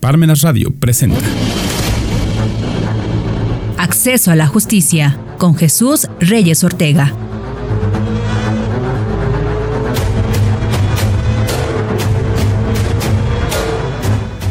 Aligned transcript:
Parmenas 0.00 0.42
Radio 0.42 0.72
presenta. 0.78 1.18
Acceso 3.78 4.30
a 4.30 4.36
la 4.36 4.46
justicia 4.46 5.18
con 5.38 5.56
Jesús 5.56 6.08
Reyes 6.20 6.62
Ortega. 6.62 7.12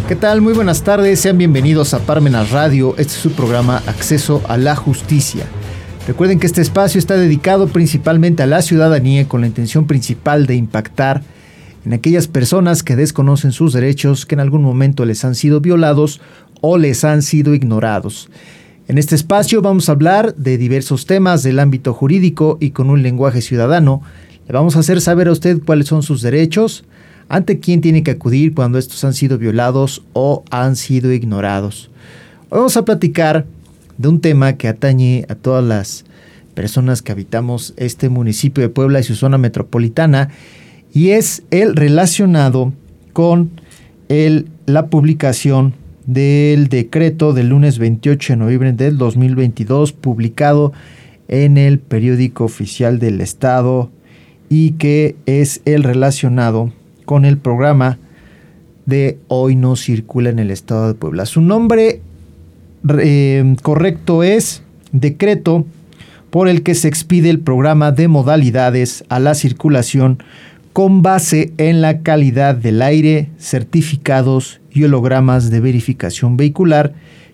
¿Qué 0.10 0.18
tal? 0.18 0.42
Muy 0.42 0.54
buenas 0.54 0.84
tardes, 0.84 1.22
sean 1.22 1.38
bienvenidos 1.38 1.94
a 1.94 2.00
Parmenas 2.00 2.52
Radio. 2.52 2.92
Este 2.98 3.14
es 3.14 3.20
su 3.20 3.32
programa 3.32 3.82
Acceso 3.88 4.42
a 4.50 4.58
la 4.58 4.76
Justicia. 4.76 5.46
Recuerden 6.08 6.40
que 6.40 6.48
este 6.48 6.62
espacio 6.62 7.00
está 7.00 7.16
dedicado 7.16 7.68
principalmente 7.68 8.44
a 8.44 8.48
la 8.48 8.62
ciudadanía 8.62 9.28
con 9.30 9.42
la 9.42 9.48
intención 9.48 9.88
principal 9.88 10.46
de 10.46 10.56
impactar 10.56 11.24
en 11.88 11.94
aquellas 11.94 12.28
personas 12.28 12.84
que 12.84 12.98
desconocen 12.98 13.54
sus 13.54 13.72
derechos, 13.72 14.26
que 14.26 14.36
en 14.36 14.42
algún 14.42 14.62
momento 14.62 15.06
les 15.06 15.24
han 15.24 15.36
sido 15.36 15.62
violados 15.62 16.20
o 16.60 16.78
les 16.78 17.06
han 17.06 17.22
sido 17.22 17.54
ignorados. 17.54 18.30
En 18.90 18.98
este 18.98 19.16
espacio 19.16 19.62
vamos 19.62 19.88
a 19.88 19.94
hablar 19.94 20.36
de 20.36 20.58
diversos 20.58 21.06
temas 21.06 21.44
del 21.44 21.60
ámbito 21.60 21.94
jurídico 21.94 22.58
y 22.60 22.72
con 22.72 22.90
un 22.90 23.04
lenguaje 23.04 23.40
ciudadano. 23.40 24.02
Le 24.50 24.54
vamos 24.54 24.76
a 24.76 24.80
hacer 24.80 25.00
saber 25.00 25.30
a 25.30 25.32
usted 25.32 25.62
cuáles 25.66 25.88
son 25.88 26.04
sus 26.04 26.22
derechos, 26.22 26.84
ante 27.30 27.62
quién 27.62 27.80
tiene 27.80 28.04
que 28.04 28.12
acudir 28.12 28.54
cuando 28.54 28.80
estos 28.80 29.06
han 29.06 29.14
sido 29.14 29.38
violados 29.38 30.04
o 30.12 30.44
han 30.52 30.76
sido 30.76 31.14
ignorados. 31.14 31.90
Hoy 32.50 32.58
vamos 32.58 32.76
a 32.76 32.84
platicar 32.84 33.46
de 33.98 34.10
un 34.10 34.20
tema 34.20 34.58
que 34.58 34.68
atañe 34.68 35.26
a 35.30 35.36
todas 35.36 35.64
las 35.64 36.04
personas 36.54 37.02
que 37.02 37.14
habitamos 37.14 37.74
este 37.78 38.10
municipio 38.10 38.62
de 38.62 38.68
Puebla 38.68 39.00
y 39.00 39.04
su 39.04 39.16
zona 39.16 39.38
metropolitana 39.38 40.32
y 40.98 41.12
es 41.12 41.44
el 41.52 41.76
relacionado 41.76 42.74
con 43.14 43.52
el, 44.10 44.48
la 44.66 44.88
publicación 44.88 45.76
del 46.08 46.70
decreto 46.70 47.34
del 47.34 47.50
lunes 47.50 47.78
28 47.78 48.34
de 48.34 48.38
noviembre 48.38 48.74
del 48.74 48.98
2022 48.98 49.94
publicado 49.94 50.74
en 51.28 51.60
el 51.60 51.78
periódico 51.78 52.46
oficial 52.46 52.98
del 52.98 53.22
Estado 53.22 53.92
y 54.50 54.72
que 54.72 55.16
es 55.28 55.62
el 55.66 55.84
relacionado 55.84 56.74
con 57.06 57.26
el 57.26 57.38
programa 57.38 58.00
de 58.88 59.20
Hoy 59.28 59.56
no 59.56 59.76
circula 59.76 60.32
en 60.32 60.40
el 60.40 60.50
Estado 60.50 60.88
de 60.88 60.96
Puebla. 60.96 61.28
Su 61.28 61.42
nombre 61.42 62.02
eh, 62.98 63.56
correcto 63.62 64.24
es 64.24 64.64
decreto 64.92 65.64
por 66.32 66.48
el 66.48 66.64
que 66.64 66.74
se 66.74 66.88
expide 66.88 67.30
el 67.30 67.40
programa 67.40 67.92
de 67.92 68.08
modalidades 68.08 69.06
a 69.10 69.20
la 69.20 69.36
circulación 69.36 70.18
con 70.78 71.02
base 71.02 71.54
en 71.58 71.82
la 71.82 72.04
calidad 72.04 72.54
del 72.54 72.84
aire, 72.84 73.32
certificados 73.40 74.62
y 74.72 74.84
hologramas 74.84 75.50
de 75.50 75.60
verificación 75.60 76.38
vehicular 76.38 76.94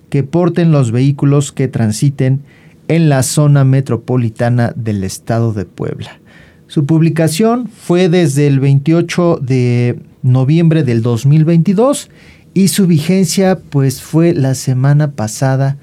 que 0.09 0.23
porten 0.23 0.71
los 0.71 0.93
vehículos 0.93 1.51
que 1.51 1.67
transiten 1.67 2.39
en 2.87 3.09
la 3.09 3.21
zona 3.21 3.65
metropolitana 3.65 4.71
del 4.77 5.03
estado 5.03 5.51
de 5.51 5.65
Puebla. 5.65 6.21
Su 6.67 6.85
publicación 6.85 7.67
fue 7.67 8.07
desde 8.07 8.47
el 8.47 8.61
28 8.61 9.39
de 9.41 9.99
noviembre 10.21 10.83
del 10.83 11.01
2022 11.01 12.11
y 12.53 12.69
su 12.69 12.87
vigencia 12.87 13.59
pues 13.59 14.01
fue 14.01 14.33
la 14.33 14.55
semana 14.55 15.11
pasada, 15.11 15.75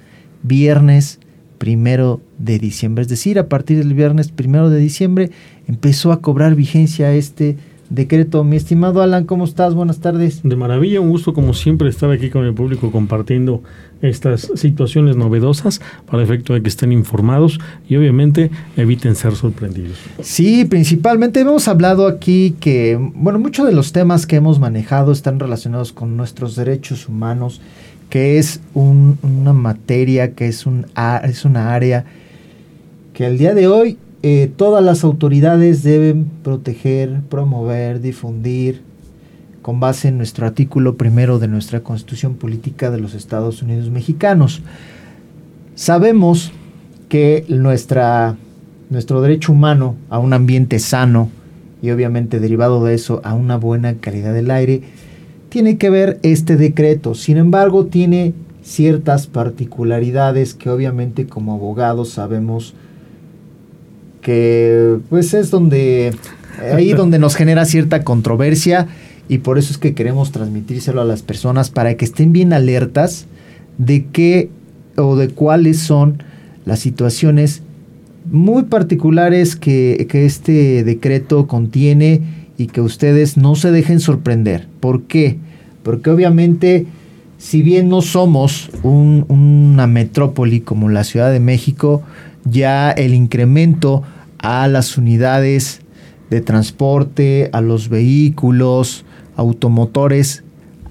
viernes 0.43 1.21
primero 1.59 2.23
de 2.39 2.59
diciembre. 2.59 3.03
Es 3.03 3.09
decir, 3.09 3.39
a 3.39 3.51
partir 3.51 3.77
del 3.77 3.93
viernes 3.93 4.33
primero 4.33 4.71
de 4.71 4.81
diciembre 4.81 5.31
empezó 5.71 6.11
a 6.11 6.21
cobrar 6.21 6.57
vigencia 6.57 7.13
este 7.13 7.57
decreto. 7.91 8.43
Mi 8.43 8.57
estimado 8.57 9.03
Alan, 9.03 9.25
¿cómo 9.25 9.45
estás? 9.45 9.73
Buenas 9.73 10.01
tardes. 10.01 10.41
De 10.43 10.57
maravilla, 10.57 11.01
un 11.01 11.11
gusto 11.11 11.33
como 11.33 11.55
siempre 11.55 11.89
estar 11.89 12.11
aquí 12.11 12.29
con 12.29 12.45
el 12.45 12.55
público 12.55 12.91
compartiendo 12.91 13.63
estas 14.03 14.51
situaciones 14.57 15.15
novedosas 15.15 15.81
para 16.11 16.25
efecto 16.25 16.55
de 16.55 16.63
que 16.63 16.69
estén 16.69 16.91
informados 16.91 17.61
y 17.89 17.95
obviamente 17.95 18.51
eviten 18.77 19.15
ser 19.15 19.37
sorprendidos. 19.37 19.97
Sí, 20.21 20.65
principalmente 20.65 21.39
hemos 21.39 21.69
hablado 21.69 22.09
aquí 22.09 22.57
que, 22.59 22.99
bueno, 23.15 23.39
muchos 23.39 23.65
de 23.65 23.73
los 23.73 23.93
temas 23.93 24.27
que 24.27 24.37
hemos 24.37 24.59
manejado 24.59 25.13
están 25.13 25.39
relacionados 25.39 25.93
con 25.93 26.17
nuestros 26.17 26.57
derechos 26.57 27.09
humanos 27.09 27.61
que 28.09 28.39
es 28.39 28.61
una 28.75 29.53
materia, 29.53 30.35
que 30.35 30.49
es, 30.49 30.67
un, 30.67 30.85
es 31.23 31.45
una 31.45 31.73
área 31.73 32.07
que 33.15 33.25
al 33.25 33.39
día 33.39 33.55
de 33.55 33.69
hoy 33.69 33.99
eh, 34.23 34.51
todas 34.55 34.85
las 34.85 35.03
autoridades 35.05 35.83
deben 35.83 36.27
proteger, 36.43 37.21
promover, 37.29 38.01
difundir, 38.01 38.83
con 39.63 39.81
base 39.81 40.09
en 40.09 40.17
nuestro 40.17 40.47
artículo 40.47 40.97
primero 40.97 41.39
de 41.39 41.49
nuestra 41.49 41.81
Constitución 41.81 42.35
Política 42.35 42.91
de 42.91 42.99
los 43.01 43.15
Estados 43.15 43.63
Unidos 43.63 43.91
Mexicanos. 43.91 44.63
Sabemos 45.75 46.53
que 47.09 47.45
nuestra, 47.49 48.37
nuestro 48.89 49.21
derecho 49.21 49.53
humano 49.53 49.97
a 50.09 50.19
un 50.19 50.33
ambiente 50.33 50.79
sano 50.79 51.31
y 51.83 51.91
obviamente 51.91 52.41
derivado 52.41 52.85
de 52.85 52.95
eso 52.95 53.21
a 53.25 53.35
una 53.35 53.57
buena 53.57 53.95
calidad 53.95 54.33
del 54.33 54.51
aire 54.51 54.83
tiene 55.49 55.79
que 55.79 55.91
ver 55.91 56.19
este 56.23 56.57
decreto. 56.57 57.15
Sin 57.15 57.37
embargo, 57.37 57.87
tiene 57.87 58.35
ciertas 58.63 59.27
particularidades 59.27 60.55
que 60.55 60.71
obviamente 60.71 61.27
como 61.27 61.55
abogados 61.55 62.11
sabemos 62.11 62.75
que 64.21 64.99
pues 65.09 65.35
es 65.35 65.51
donde 65.51 66.15
ahí 66.75 66.93
donde 66.95 67.19
nos 67.19 67.37
genera 67.37 67.65
cierta 67.65 68.03
controversia 68.03 68.87
y 69.29 69.39
por 69.39 69.59
eso 69.59 69.73
es 69.73 69.79
que 69.79 69.95
queremos 69.95 70.33
transmitírselo 70.33 71.01
a 71.01 71.05
las 71.05 71.23
personas 71.23 71.71
para 71.71 71.95
que 71.97 72.05
estén 72.05 72.33
bien 72.33 72.53
alertas 72.53 73.27
de 73.79 74.07
qué 74.13 74.51
o 74.97 75.17
de 75.17 75.29
cuáles 75.29 75.79
son 75.79 76.23
las 76.65 76.81
situaciones 76.81 77.63
muy 78.31 78.65
particulares 78.65 79.57
que, 79.57 80.07
que 80.11 80.27
este 80.27 80.85
decreto 80.85 81.47
contiene 81.47 82.23
y 82.59 82.67
que 82.67 82.81
ustedes 82.81 83.37
no 83.37 83.55
se 83.55 83.71
dejen 83.71 84.01
sorprender. 84.01 84.69
¿Por 84.81 85.05
qué? 85.05 85.39
Porque 85.83 86.11
obviamente, 86.11 86.87
si 87.39 87.63
bien 87.63 87.89
no 87.89 88.03
somos 88.03 88.71
una 88.83 89.87
metrópoli 89.87 90.61
como 90.61 90.91
la 90.91 91.05
Ciudad 91.05 91.33
de 91.33 91.41
México, 91.41 92.03
ya 92.45 92.91
el 92.91 93.15
incremento 93.15 94.03
a 94.39 94.69
las 94.69 94.97
unidades 94.97 95.81
de 96.31 96.41
transporte, 96.41 97.51
a 97.53 97.61
los 97.61 97.89
vehículos, 97.89 99.05
automotores, 99.37 100.45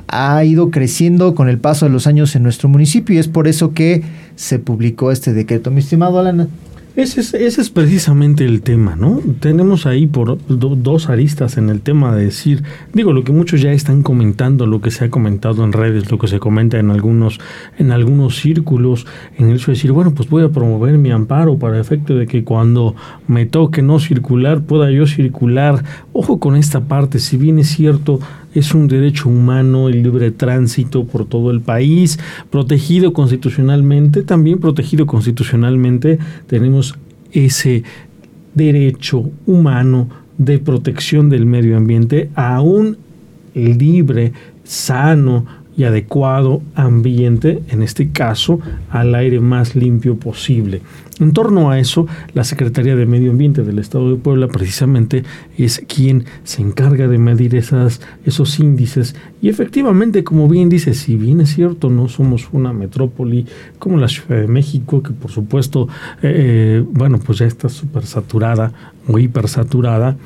ha 0.08 0.44
ido 0.44 0.72
creciendo 0.72 1.36
con 1.36 1.50
el 1.50 1.60
paso 1.60 1.86
de 1.86 1.92
los 1.92 2.08
años 2.08 2.36
en 2.36 2.44
nuestro 2.44 2.68
municipio 2.68 3.16
y 3.16 3.20
es 3.20 3.28
por 3.28 3.48
eso 3.48 3.74
que 3.74 4.04
se 4.36 4.60
publicó 4.60 5.12
este 5.12 5.34
decreto. 5.34 5.72
Mi 5.72 5.80
estimado 5.80 6.20
Alan, 6.20 6.50
ese 7.02 7.22
es, 7.22 7.34
ese 7.34 7.62
es 7.62 7.70
precisamente 7.70 8.44
el 8.44 8.62
tema, 8.62 8.96
¿no? 8.98 9.22
Tenemos 9.40 9.86
ahí 9.86 10.06
por 10.06 10.38
dos 10.48 11.10
aristas 11.10 11.58
en 11.58 11.70
el 11.70 11.80
tema 11.80 12.14
de 12.14 12.26
decir, 12.26 12.64
digo, 12.94 13.14
lo 13.14 13.24
que 13.24 13.32
muchos 13.32 13.62
ya 13.62 13.72
están 13.72 14.04
comentando, 14.04 14.66
lo 14.66 14.82
que 14.82 14.92
se 14.92 15.06
ha 15.06 15.10
comentado 15.10 15.64
en 15.64 15.72
redes, 15.72 16.12
lo 16.12 16.20
que 16.20 16.28
se 16.28 16.40
comenta 16.40 16.78
en 16.78 16.92
algunos, 16.92 17.40
en 17.78 17.92
algunos 17.92 18.38
círculos, 18.38 19.08
en 19.38 19.50
el 19.50 19.56
hecho 19.56 19.68
de 19.68 19.76
decir, 19.76 19.94
bueno, 19.94 20.14
pues 20.14 20.30
voy 20.30 20.44
a 20.44 20.50
promover 20.50 20.98
mi 20.98 21.12
amparo 21.12 21.58
para 21.58 21.80
efecto 21.80 22.16
de 22.16 22.28
que 22.28 22.44
cuando 22.44 22.96
me 23.28 23.46
toque 23.46 23.82
no 23.82 24.00
circular, 24.00 24.62
pueda 24.64 24.92
yo 24.92 25.08
circular. 25.08 25.84
Ojo 26.12 26.40
con 26.40 26.58
esta 26.58 26.82
parte, 26.82 27.20
si 27.20 27.38
bien 27.38 27.60
es 27.60 27.70
cierto, 27.70 28.20
es 28.54 28.74
un 28.74 28.88
derecho 28.88 29.30
humano 29.30 29.90
el 29.90 30.04
libre 30.04 30.32
tránsito 30.32 31.06
por 31.06 31.26
todo 31.26 31.52
el 31.52 31.62
país, 31.62 32.20
protegido 32.50 33.14
constitucionalmente, 33.14 34.24
también 34.24 34.60
protegido 34.60 35.06
constitucionalmente 35.06 36.20
tenemos 36.48 36.98
ese 37.32 37.84
derecho 38.56 39.30
humano 39.46 40.10
de 40.38 40.58
protección 40.60 41.30
del 41.30 41.46
medio 41.46 41.78
ambiente 41.78 42.30
a 42.36 42.62
un 42.62 42.98
libre, 43.54 44.34
sano, 44.64 45.46
y 45.80 45.86
adecuado 45.86 46.62
ambiente, 46.76 47.64
en 47.70 47.82
este 47.84 48.10
caso 48.10 48.60
al 48.90 49.16
aire 49.16 49.40
más 49.40 49.78
limpio 49.78 50.18
posible. 50.18 50.82
En 51.22 51.32
torno 51.32 51.70
a 51.70 51.80
eso, 51.80 52.06
la 52.34 52.44
Secretaría 52.44 52.98
de 52.98 53.06
Medio 53.06 53.32
Ambiente 53.32 53.64
del 53.64 53.80
Estado 53.80 54.10
de 54.10 54.18
Puebla 54.18 54.50
precisamente 54.50 55.24
es 55.58 55.82
quien 55.88 56.26
se 56.44 56.62
encarga 56.62 57.08
de 57.08 57.18
medir 57.18 57.56
esas, 57.56 58.02
esos 58.26 58.60
índices 58.60 59.16
y 59.42 59.48
efectivamente, 59.48 60.26
como 60.26 60.50
bien 60.50 60.68
dice, 60.68 60.94
si 60.94 61.16
bien 61.16 61.40
es 61.40 61.56
cierto, 61.56 61.90
no 61.90 62.10
somos 62.10 62.50
una 62.52 62.74
metrópoli 62.74 63.46
como 63.80 63.96
la 63.96 64.10
Ciudad 64.10 64.42
de 64.42 64.48
México, 64.48 65.02
que 65.02 65.12
por 65.12 65.32
supuesto, 65.32 65.88
eh, 66.22 66.84
bueno, 66.92 67.20
pues 67.20 67.40
ya 67.40 67.46
está 67.46 67.70
súper 67.70 68.06
saturada 68.06 68.74
o 69.08 69.18
hipersaturada, 69.18 70.18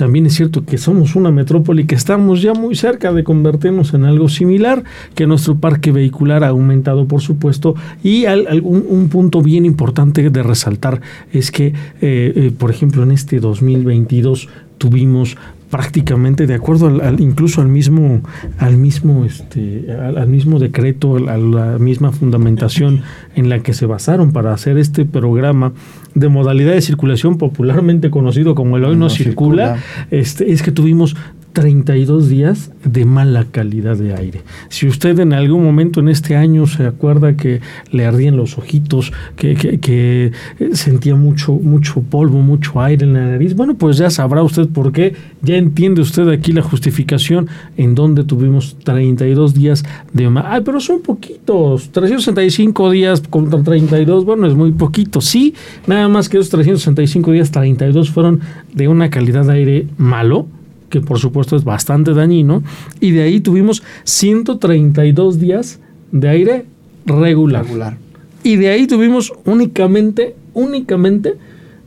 también 0.00 0.24
es 0.24 0.32
cierto 0.32 0.64
que 0.64 0.78
somos 0.78 1.14
una 1.14 1.30
metrópoli 1.30 1.84
que 1.84 1.94
estamos 1.94 2.40
ya 2.40 2.54
muy 2.54 2.74
cerca 2.74 3.12
de 3.12 3.22
convertirnos 3.22 3.92
en 3.92 4.04
algo 4.04 4.30
similar, 4.30 4.82
que 5.14 5.26
nuestro 5.26 5.58
parque 5.58 5.92
vehicular 5.92 6.42
ha 6.42 6.48
aumentado, 6.48 7.06
por 7.06 7.20
supuesto, 7.20 7.74
y 8.02 8.24
un, 8.24 9.10
punto 9.10 9.42
bien 9.42 9.66
importante 9.66 10.30
de 10.30 10.42
resaltar 10.42 11.02
es 11.34 11.50
que, 11.50 11.66
eh, 11.66 11.74
eh, 12.00 12.50
por 12.56 12.70
ejemplo, 12.70 13.02
en 13.02 13.12
este 13.12 13.40
2022 13.40 14.48
tuvimos 14.78 15.36
prácticamente 15.70 16.46
de 16.46 16.54
acuerdo 16.54 16.86
al, 16.86 17.20
incluso 17.20 17.60
al 17.60 17.68
mismo 17.68 18.22
al 18.58 18.76
mismo 18.76 19.24
este 19.24 19.86
al, 19.92 20.26
mismo 20.26 20.58
decreto 20.58 21.16
a 21.16 21.38
la 21.38 21.78
misma 21.78 22.10
fundamentación 22.10 23.02
en 23.36 23.48
la 23.48 23.60
que 23.60 23.72
se 23.72 23.86
basaron 23.86 24.32
para 24.32 24.52
hacer 24.52 24.78
este 24.78 25.04
programa 25.04 25.72
de 26.14 26.28
modalidad 26.28 26.72
de 26.72 26.80
circulación 26.80 27.38
popularmente 27.38 28.10
conocido 28.10 28.54
como 28.54 28.76
el 28.76 28.84
hoy 28.84 28.96
no, 28.96 29.10
circula, 29.10 29.78
Este, 30.10 30.52
es 30.52 30.62
que 30.62 30.72
tuvimos 30.72 31.16
32 31.52 32.28
días 32.28 32.70
de 32.84 33.04
mala 33.04 33.46
calidad 33.50 33.96
de 33.96 34.14
aire. 34.14 34.42
Si 34.68 34.86
usted 34.86 35.18
en 35.18 35.32
algún 35.32 35.64
momento 35.64 36.00
en 36.00 36.08
este 36.08 36.36
año 36.36 36.66
se 36.66 36.86
acuerda 36.86 37.36
que 37.36 37.60
le 37.90 38.06
ardían 38.06 38.36
los 38.36 38.58
ojitos, 38.58 39.12
que, 39.36 39.54
que, 39.54 40.32
sentía 40.72 41.14
mucho, 41.16 41.52
mucho 41.52 42.02
polvo, 42.02 42.38
mucho 42.40 42.80
aire 42.80 43.04
en 43.04 43.14
la 43.14 43.26
nariz, 43.26 43.54
bueno, 43.54 43.74
pues 43.74 43.96
ya 43.96 44.10
sabrá 44.10 44.42
usted 44.42 44.68
por 44.68 44.92
qué, 44.92 45.14
ya 45.42 45.56
entiende 45.56 46.00
usted 46.00 46.28
aquí 46.28 46.52
la 46.52 46.62
justificación 46.62 47.48
en 47.76 47.94
donde 47.94 48.24
tuvimos 48.24 48.76
32 48.84 49.54
días 49.54 49.84
de... 50.12 50.30
Ay, 50.44 50.62
pero 50.64 50.80
son 50.80 51.00
poquitos, 51.00 51.90
365 51.90 52.90
días 52.90 53.22
contra 53.28 53.62
32, 53.62 54.24
bueno, 54.24 54.46
es 54.46 54.54
muy 54.54 54.72
poquito, 54.72 55.20
sí, 55.20 55.54
nada 55.86 56.08
más 56.08 56.28
que 56.28 56.38
esos 56.38 56.50
365 56.50 57.32
días, 57.32 57.50
32 57.50 58.10
fueron 58.10 58.40
de 58.72 58.88
una 58.88 59.10
calidad 59.10 59.44
de 59.46 59.52
aire 59.52 59.86
malo, 59.96 60.46
que 60.90 61.00
por 61.00 61.18
supuesto 61.18 61.56
es 61.56 61.64
bastante 61.64 62.12
dañino, 62.12 62.62
y 63.00 63.12
de 63.12 63.22
ahí 63.22 63.40
tuvimos 63.40 63.82
132 64.04 65.40
días 65.40 65.80
de 66.12 66.28
aire 66.28 66.66
regular. 67.06 67.64
regular. 67.64 67.96
Y 68.42 68.56
de 68.56 68.68
ahí 68.68 68.86
tuvimos 68.86 69.32
únicamente, 69.44 70.34
únicamente, 70.52 71.34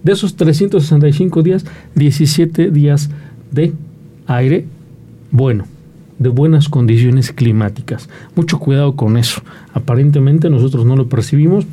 de 0.03 0.11
esos 0.11 0.35
365 0.35 1.43
días, 1.43 1.65
17 1.95 2.71
días 2.71 3.09
de 3.51 3.73
aire 4.27 4.65
bueno, 5.33 5.65
de 6.19 6.29
buenas 6.29 6.69
condiciones 6.69 7.31
climáticas. 7.31 8.07
Mucho 8.35 8.59
cuidado 8.59 8.95
con 8.95 9.17
eso. 9.17 9.41
Aparentemente 9.73 10.47
nosotros 10.51 10.85
no 10.85 10.95
lo 10.95 11.07
percibimos 11.09 11.65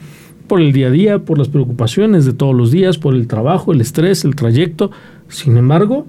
por 0.48 0.62
el 0.62 0.72
día 0.72 0.86
a 0.86 0.90
día, 0.90 1.18
por 1.18 1.36
las 1.36 1.48
preocupaciones 1.48 2.24
de 2.24 2.32
todos 2.32 2.54
los 2.54 2.70
días, 2.70 2.96
por 2.96 3.14
el 3.14 3.26
trabajo, 3.26 3.72
el 3.72 3.82
estrés, 3.82 4.24
el 4.24 4.34
trayecto. 4.34 4.90
Sin 5.28 5.58
embargo, 5.58 6.06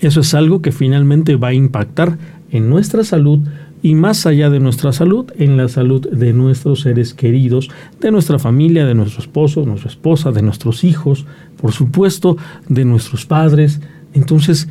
eso 0.00 0.20
es 0.20 0.34
algo 0.34 0.62
que 0.62 0.72
finalmente 0.72 1.36
va 1.36 1.48
a 1.48 1.54
impactar 1.54 2.18
en 2.50 2.68
nuestra 2.70 3.04
salud 3.04 3.40
y 3.82 3.94
más 3.94 4.26
allá 4.26 4.50
de 4.50 4.60
nuestra 4.60 4.92
salud, 4.92 5.30
en 5.36 5.56
la 5.56 5.68
salud 5.68 6.08
de 6.10 6.32
nuestros 6.32 6.80
seres 6.80 7.14
queridos, 7.14 7.70
de 8.00 8.10
nuestra 8.10 8.38
familia, 8.38 8.86
de 8.86 8.94
nuestro 8.94 9.20
esposo, 9.20 9.64
nuestra 9.64 9.90
esposa, 9.90 10.32
de 10.32 10.42
nuestros 10.42 10.84
hijos, 10.84 11.26
por 11.60 11.72
supuesto, 11.72 12.36
de 12.68 12.84
nuestros 12.84 13.24
padres. 13.26 13.80
Entonces, 14.14 14.68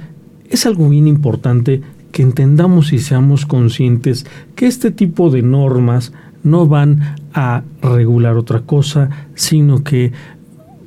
es 0.50 0.66
algo 0.66 0.90
bien 0.90 1.08
importante 1.08 1.82
que 2.12 2.22
entendamos 2.22 2.94
y 2.94 3.00
seamos 3.00 3.46
conscientes 3.46 4.26
que 4.56 4.68
este 4.68 4.92
tipo 4.92 5.30
de 5.30 5.42
normas 5.42 6.12
no 6.44 6.68
van 6.68 7.16
a 7.34 7.64
regular 7.82 8.36
otra 8.38 8.62
cosa, 8.62 9.10
sino 9.36 9.84
que 9.84 10.12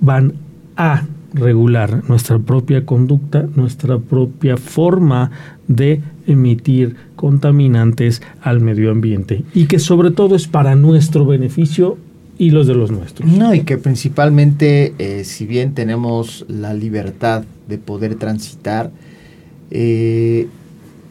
van 0.00 0.34
a 0.76 1.04
regular 1.34 2.02
nuestra 2.08 2.38
propia 2.38 2.84
conducta, 2.84 3.46
nuestra 3.54 3.98
propia 3.98 4.56
forma 4.56 5.30
de 5.68 6.00
emitir 6.26 6.96
contaminantes 7.16 8.22
al 8.42 8.60
medio 8.60 8.90
ambiente 8.90 9.44
y 9.54 9.66
que 9.66 9.78
sobre 9.78 10.10
todo 10.10 10.36
es 10.36 10.46
para 10.46 10.74
nuestro 10.74 11.26
beneficio 11.26 11.98
y 12.38 12.50
los 12.50 12.66
de 12.66 12.74
los 12.74 12.90
nuestros. 12.90 13.30
No, 13.30 13.54
y 13.54 13.60
que 13.60 13.76
principalmente, 13.76 14.94
eh, 14.98 15.24
si 15.24 15.46
bien 15.46 15.74
tenemos 15.74 16.46
la 16.48 16.72
libertad 16.72 17.44
de 17.68 17.78
poder 17.78 18.14
transitar, 18.14 18.90
eh, 19.70 20.48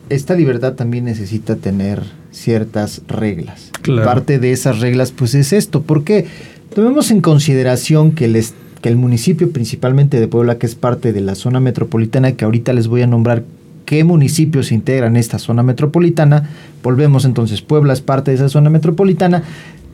esta 0.10 0.34
libertad 0.34 0.74
también 0.74 1.06
necesita 1.06 1.56
tener 1.56 2.02
ciertas 2.32 3.04
reglas. 3.08 3.72
Parte 4.04 4.40
de 4.40 4.52
esas 4.52 4.80
reglas, 4.80 5.12
pues 5.12 5.36
es 5.36 5.54
esto, 5.54 5.84
porque 5.84 6.26
tomemos 6.74 7.12
en 7.12 7.22
consideración 7.22 8.12
que 8.12 8.26
el 8.26 8.36
Estado 8.36 8.69
que 8.82 8.90
el 8.90 8.96
municipio 8.96 9.52
principalmente 9.52 10.20
de 10.20 10.28
Puebla, 10.28 10.58
que 10.58 10.66
es 10.66 10.76
parte 10.76 11.14
de 11.14 11.22
la 11.22 11.36
zona 11.36 11.60
metropolitana, 11.60 12.34
que 12.34 12.46
ahorita 12.46 12.74
les 12.74 12.88
voy 12.88 13.02
a 13.02 13.08
nombrar 13.08 13.44
qué 13.86 14.04
municipios 14.04 14.72
integran 14.72 15.18
esta 15.18 15.40
zona 15.40 15.64
metropolitana, 15.64 16.50
volvemos 16.84 17.26
entonces, 17.26 17.62
Puebla 17.62 17.94
es 17.94 18.02
parte 18.02 18.32
de 18.32 18.36
esa 18.36 18.50
zona 18.50 18.70
metropolitana, 18.70 19.44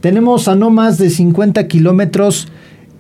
tenemos 0.02 0.48
a 0.48 0.56
no 0.56 0.70
más 0.70 0.98
de 0.98 1.10
50 1.10 1.68
kilómetros 1.68 2.48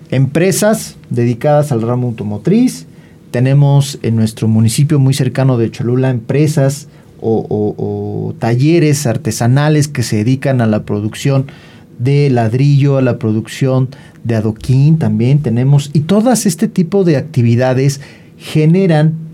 empresas 0.10 0.96
dedicadas 1.10 1.72
al 1.72 1.82
ramo 1.82 2.08
automotriz, 2.08 2.88
tenemos 3.32 4.00
en 4.02 4.16
nuestro 4.16 4.48
municipio 4.48 4.98
muy 4.98 5.14
cercano 5.14 5.58
de 5.58 5.70
Cholula 5.70 6.10
empresas 6.10 6.88
o 7.28 8.36
talleres 8.38 9.08
artesanales 9.08 9.88
que 9.88 10.04
se 10.04 10.18
dedican 10.18 10.62
a 10.62 10.68
la 10.68 10.84
producción 10.84 11.48
de 12.00 12.30
ladrillo, 12.30 12.98
a 12.98 13.02
la 13.02 13.20
producción 13.20 13.90
de 14.24 14.36
adoquín 14.36 14.98
también 14.98 15.40
tenemos, 15.40 15.92
y 15.94 16.02
todas 16.02 16.46
este 16.46 16.68
tipo 16.68 17.04
de 17.04 17.18
actividades 17.18 18.02
generan 18.38 19.26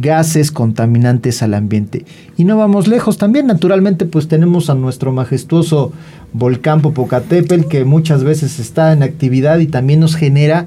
gases 0.00 0.50
contaminantes 0.50 1.42
al 1.42 1.54
ambiente. 1.54 2.04
Y 2.36 2.44
no 2.44 2.56
vamos 2.56 2.88
lejos. 2.88 3.18
También, 3.18 3.46
naturalmente 3.46 4.06
pues 4.06 4.28
tenemos 4.28 4.70
a 4.70 4.74
nuestro 4.74 5.12
majestuoso 5.12 5.92
volcán 6.32 6.82
Popocatépetl 6.82 7.68
que 7.68 7.84
muchas 7.84 8.24
veces 8.24 8.58
está 8.58 8.92
en 8.92 9.02
actividad 9.02 9.58
y 9.60 9.66
también 9.66 10.00
nos 10.00 10.16
genera, 10.16 10.66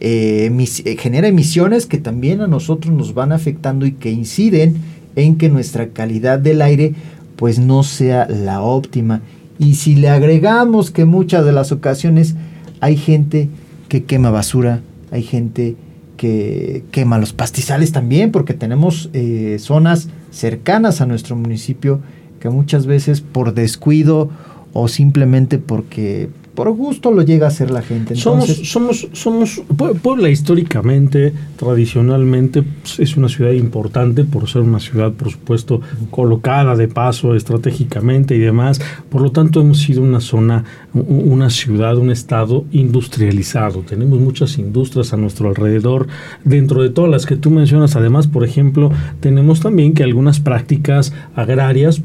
eh, 0.00 0.50
eh, 0.84 0.96
genera 0.98 1.28
emisiones 1.28 1.86
que 1.86 1.98
también 1.98 2.40
a 2.42 2.46
nosotros 2.46 2.94
nos 2.94 3.14
van 3.14 3.32
afectando 3.32 3.86
y 3.86 3.92
que 3.92 4.10
inciden 4.10 4.76
en 5.16 5.36
que 5.36 5.48
nuestra 5.48 5.88
calidad 5.88 6.38
del 6.38 6.60
aire 6.60 6.94
pues 7.36 7.58
no 7.58 7.82
sea 7.82 8.26
la 8.28 8.60
óptima 8.60 9.22
y 9.58 9.74
si 9.74 9.94
le 9.94 10.08
agregamos 10.08 10.90
que 10.90 11.04
muchas 11.04 11.44
de 11.44 11.52
las 11.52 11.72
ocasiones 11.72 12.34
hay 12.80 12.96
gente 12.96 13.48
que 13.88 14.04
quema 14.04 14.30
basura, 14.30 14.80
hay 15.10 15.22
gente 15.22 15.76
que 16.16 16.84
quema 16.90 17.18
los 17.18 17.32
pastizales 17.32 17.92
también, 17.92 18.32
porque 18.32 18.54
tenemos 18.54 19.10
eh, 19.12 19.56
zonas 19.60 20.08
cercanas 20.30 21.00
a 21.00 21.06
nuestro 21.06 21.36
municipio 21.36 22.00
que 22.40 22.48
muchas 22.48 22.86
veces 22.86 23.20
por 23.20 23.54
descuido 23.54 24.30
o 24.72 24.88
simplemente 24.88 25.58
porque 25.58 26.28
por 26.56 26.70
gusto 26.72 27.12
lo 27.12 27.22
llega 27.22 27.46
a 27.46 27.50
hacer 27.50 27.70
la 27.70 27.82
gente. 27.82 28.16
somos, 28.16 28.48
somos, 28.48 29.08
somos, 29.12 29.62
Puebla 30.02 30.30
históricamente, 30.30 31.32
tradicionalmente, 31.56 32.62
pues, 32.62 32.98
es 32.98 33.16
una 33.16 33.28
ciudad 33.28 33.52
importante 33.52 34.24
por 34.24 34.48
ser 34.48 34.62
una 34.62 34.80
ciudad, 34.80 35.12
por 35.12 35.30
supuesto, 35.30 35.82
colocada 36.10 36.74
de 36.74 36.88
paso 36.88 37.36
estratégicamente 37.36 38.34
y 38.34 38.38
demás. 38.38 38.80
Por 39.10 39.20
lo 39.20 39.30
tanto, 39.30 39.60
hemos 39.60 39.78
sido 39.78 40.02
una 40.02 40.20
zona, 40.20 40.64
una 40.94 41.50
ciudad, 41.50 41.98
un 41.98 42.10
estado 42.10 42.64
industrializado. 42.72 43.80
Tenemos 43.80 44.18
muchas 44.18 44.58
industrias 44.58 45.12
a 45.12 45.18
nuestro 45.18 45.48
alrededor. 45.50 46.08
Dentro 46.42 46.82
de 46.82 46.90
todas 46.90 47.10
las 47.10 47.26
que 47.26 47.36
tú 47.36 47.50
mencionas, 47.50 47.96
además, 47.96 48.26
por 48.26 48.44
ejemplo, 48.44 48.90
tenemos 49.20 49.60
también 49.60 49.92
que 49.92 50.02
algunas 50.02 50.40
prácticas 50.40 51.12
agrarias 51.34 52.00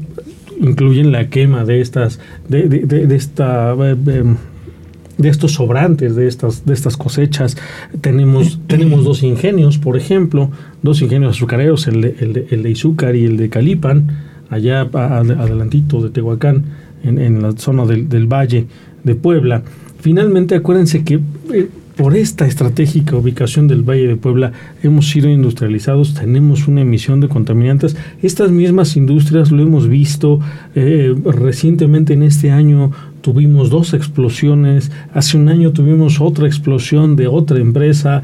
incluyen 0.60 1.12
la 1.12 1.28
quema 1.28 1.64
de 1.64 1.80
estas, 1.80 2.20
de, 2.48 2.68
de, 2.68 3.14
esta 3.14 3.74
eh, 3.74 3.96
em, 4.06 4.36
de 5.18 5.28
estos 5.28 5.52
sobrantes 5.52 6.16
de 6.16 6.26
estas, 6.26 6.64
de 6.64 6.74
estas 6.74 6.96
cosechas. 6.96 7.56
Tenemos, 8.00 8.60
tenemos 8.66 9.04
dos 9.04 9.22
ingenios, 9.22 9.78
por 9.78 9.96
ejemplo, 9.96 10.50
dos 10.82 11.02
ingenios 11.02 11.36
azucareros, 11.36 11.86
el 11.86 12.00
de, 12.00 12.16
el 12.20 12.32
de, 12.32 12.46
el 12.50 12.62
de 12.62 12.70
Izúcar 12.70 13.16
y 13.16 13.24
el 13.24 13.36
de 13.36 13.48
Calipan, 13.48 14.08
allá 14.50 14.82
adelantito 14.82 16.02
de 16.02 16.10
Tehuacán, 16.10 16.64
en, 17.04 17.18
en 17.18 17.42
la 17.42 17.52
zona 17.52 17.84
del, 17.86 18.08
del, 18.08 18.26
Valle 18.26 18.66
de 19.02 19.14
Puebla. 19.14 19.62
Finalmente, 20.00 20.54
acuérdense 20.54 21.04
que 21.04 21.20
eh, 21.52 21.68
por 21.96 22.16
esta 22.16 22.46
estratégica 22.46 23.16
ubicación 23.16 23.68
del 23.68 23.82
Valle 23.82 24.08
de 24.08 24.16
Puebla 24.16 24.52
hemos 24.82 25.10
sido 25.10 25.28
industrializados, 25.28 26.14
tenemos 26.14 26.66
una 26.68 26.80
emisión 26.80 27.20
de 27.20 27.28
contaminantes. 27.28 27.96
Estas 28.22 28.50
mismas 28.50 28.96
industrias 28.96 29.50
lo 29.50 29.62
hemos 29.62 29.88
visto 29.88 30.40
eh, 30.74 31.14
recientemente 31.24 32.14
en 32.14 32.22
este 32.22 32.50
año. 32.50 32.92
Tuvimos 33.20 33.70
dos 33.70 33.94
explosiones, 33.94 34.90
hace 35.14 35.36
un 35.36 35.48
año 35.48 35.72
tuvimos 35.72 36.20
otra 36.20 36.46
explosión 36.46 37.14
de 37.14 37.28
otra 37.28 37.60
empresa, 37.60 38.22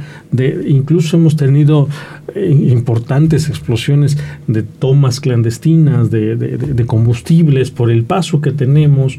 incluso 0.66 1.16
hemos 1.16 1.36
tenido 1.36 1.88
eh, 2.34 2.68
importantes 2.70 3.48
explosiones 3.48 4.18
de 4.48 4.64
tomas 4.64 5.20
clandestinas 5.20 6.10
de, 6.10 6.36
de 6.36 6.86
combustibles 6.86 7.70
por 7.70 7.90
el 7.92 8.02
paso 8.02 8.40
que 8.40 8.50
tenemos. 8.50 9.18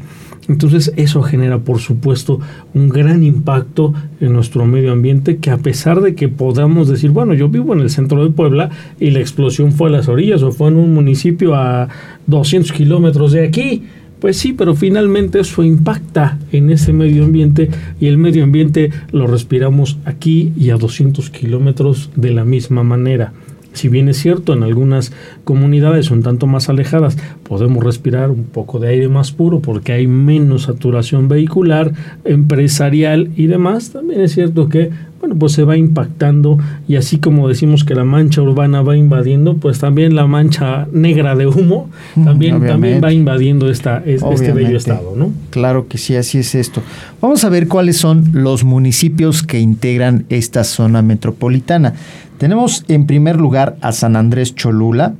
Entonces 0.50 0.92
eso 0.96 1.22
genera, 1.22 1.60
por 1.60 1.78
supuesto, 1.78 2.40
un 2.74 2.88
gran 2.88 3.22
impacto 3.22 3.94
en 4.20 4.32
nuestro 4.32 4.66
medio 4.66 4.90
ambiente 4.90 5.36
que 5.36 5.52
a 5.52 5.58
pesar 5.58 6.00
de 6.00 6.16
que 6.16 6.28
podamos 6.28 6.88
decir, 6.88 7.10
bueno, 7.10 7.34
yo 7.34 7.48
vivo 7.48 7.72
en 7.72 7.78
el 7.78 7.88
centro 7.88 8.24
de 8.24 8.32
Puebla 8.32 8.68
y 8.98 9.12
la 9.12 9.20
explosión 9.20 9.70
fue 9.70 9.90
a 9.90 9.92
las 9.92 10.08
orillas 10.08 10.42
o 10.42 10.50
fue 10.50 10.66
en 10.66 10.76
un 10.76 10.92
municipio 10.92 11.54
a 11.54 11.88
200 12.26 12.72
kilómetros 12.72 13.30
de 13.30 13.46
aquí, 13.46 13.84
pues 14.18 14.38
sí, 14.38 14.52
pero 14.52 14.74
finalmente 14.74 15.38
eso 15.38 15.62
impacta 15.62 16.36
en 16.50 16.70
ese 16.70 16.92
medio 16.92 17.24
ambiente 17.24 17.70
y 18.00 18.08
el 18.08 18.18
medio 18.18 18.42
ambiente 18.42 18.90
lo 19.12 19.28
respiramos 19.28 19.98
aquí 20.04 20.52
y 20.58 20.70
a 20.70 20.76
200 20.78 21.30
kilómetros 21.30 22.10
de 22.16 22.32
la 22.32 22.44
misma 22.44 22.82
manera. 22.82 23.32
Si 23.72 23.88
bien 23.88 24.08
es 24.08 24.18
cierto, 24.18 24.52
en 24.52 24.62
algunas 24.62 25.12
comunidades 25.44 26.10
un 26.10 26.22
tanto 26.22 26.46
más 26.46 26.68
alejadas 26.68 27.16
podemos 27.42 27.84
respirar 27.84 28.30
un 28.30 28.44
poco 28.44 28.78
de 28.78 28.88
aire 28.88 29.08
más 29.08 29.32
puro 29.32 29.60
porque 29.60 29.92
hay 29.92 30.06
menos 30.06 30.62
saturación 30.62 31.28
vehicular, 31.28 31.92
empresarial 32.24 33.30
y 33.36 33.46
demás, 33.46 33.90
también 33.90 34.20
es 34.20 34.32
cierto 34.32 34.68
que 34.68 34.90
bueno, 35.20 35.36
pues 35.38 35.52
se 35.52 35.64
va 35.64 35.76
impactando 35.76 36.58
y 36.88 36.96
así 36.96 37.18
como 37.18 37.46
decimos 37.46 37.84
que 37.84 37.94
la 37.94 38.04
mancha 38.04 38.40
urbana 38.40 38.80
va 38.80 38.96
invadiendo, 38.96 39.54
pues 39.54 39.78
también 39.78 40.14
la 40.14 40.26
mancha 40.26 40.88
negra 40.92 41.36
de 41.36 41.46
humo 41.46 41.90
también, 42.24 42.64
también 42.66 43.02
va 43.04 43.12
invadiendo 43.12 43.70
esta, 43.70 44.02
este 44.06 44.52
bello 44.52 44.78
estado, 44.78 45.14
¿no? 45.14 45.30
Claro 45.50 45.88
que 45.88 45.98
sí, 45.98 46.16
así 46.16 46.38
es 46.38 46.54
esto. 46.54 46.82
Vamos 47.20 47.44
a 47.44 47.50
ver 47.50 47.68
cuáles 47.68 47.98
son 47.98 48.30
los 48.32 48.64
municipios 48.64 49.42
que 49.42 49.60
integran 49.60 50.24
esta 50.30 50.64
zona 50.64 51.02
metropolitana. 51.02 51.94
Tenemos 52.40 52.86
en 52.88 53.04
primer 53.04 53.36
lugar 53.36 53.76
a 53.82 53.92
San 53.92 54.16
Andrés 54.16 54.54
Cholula, 54.54 55.12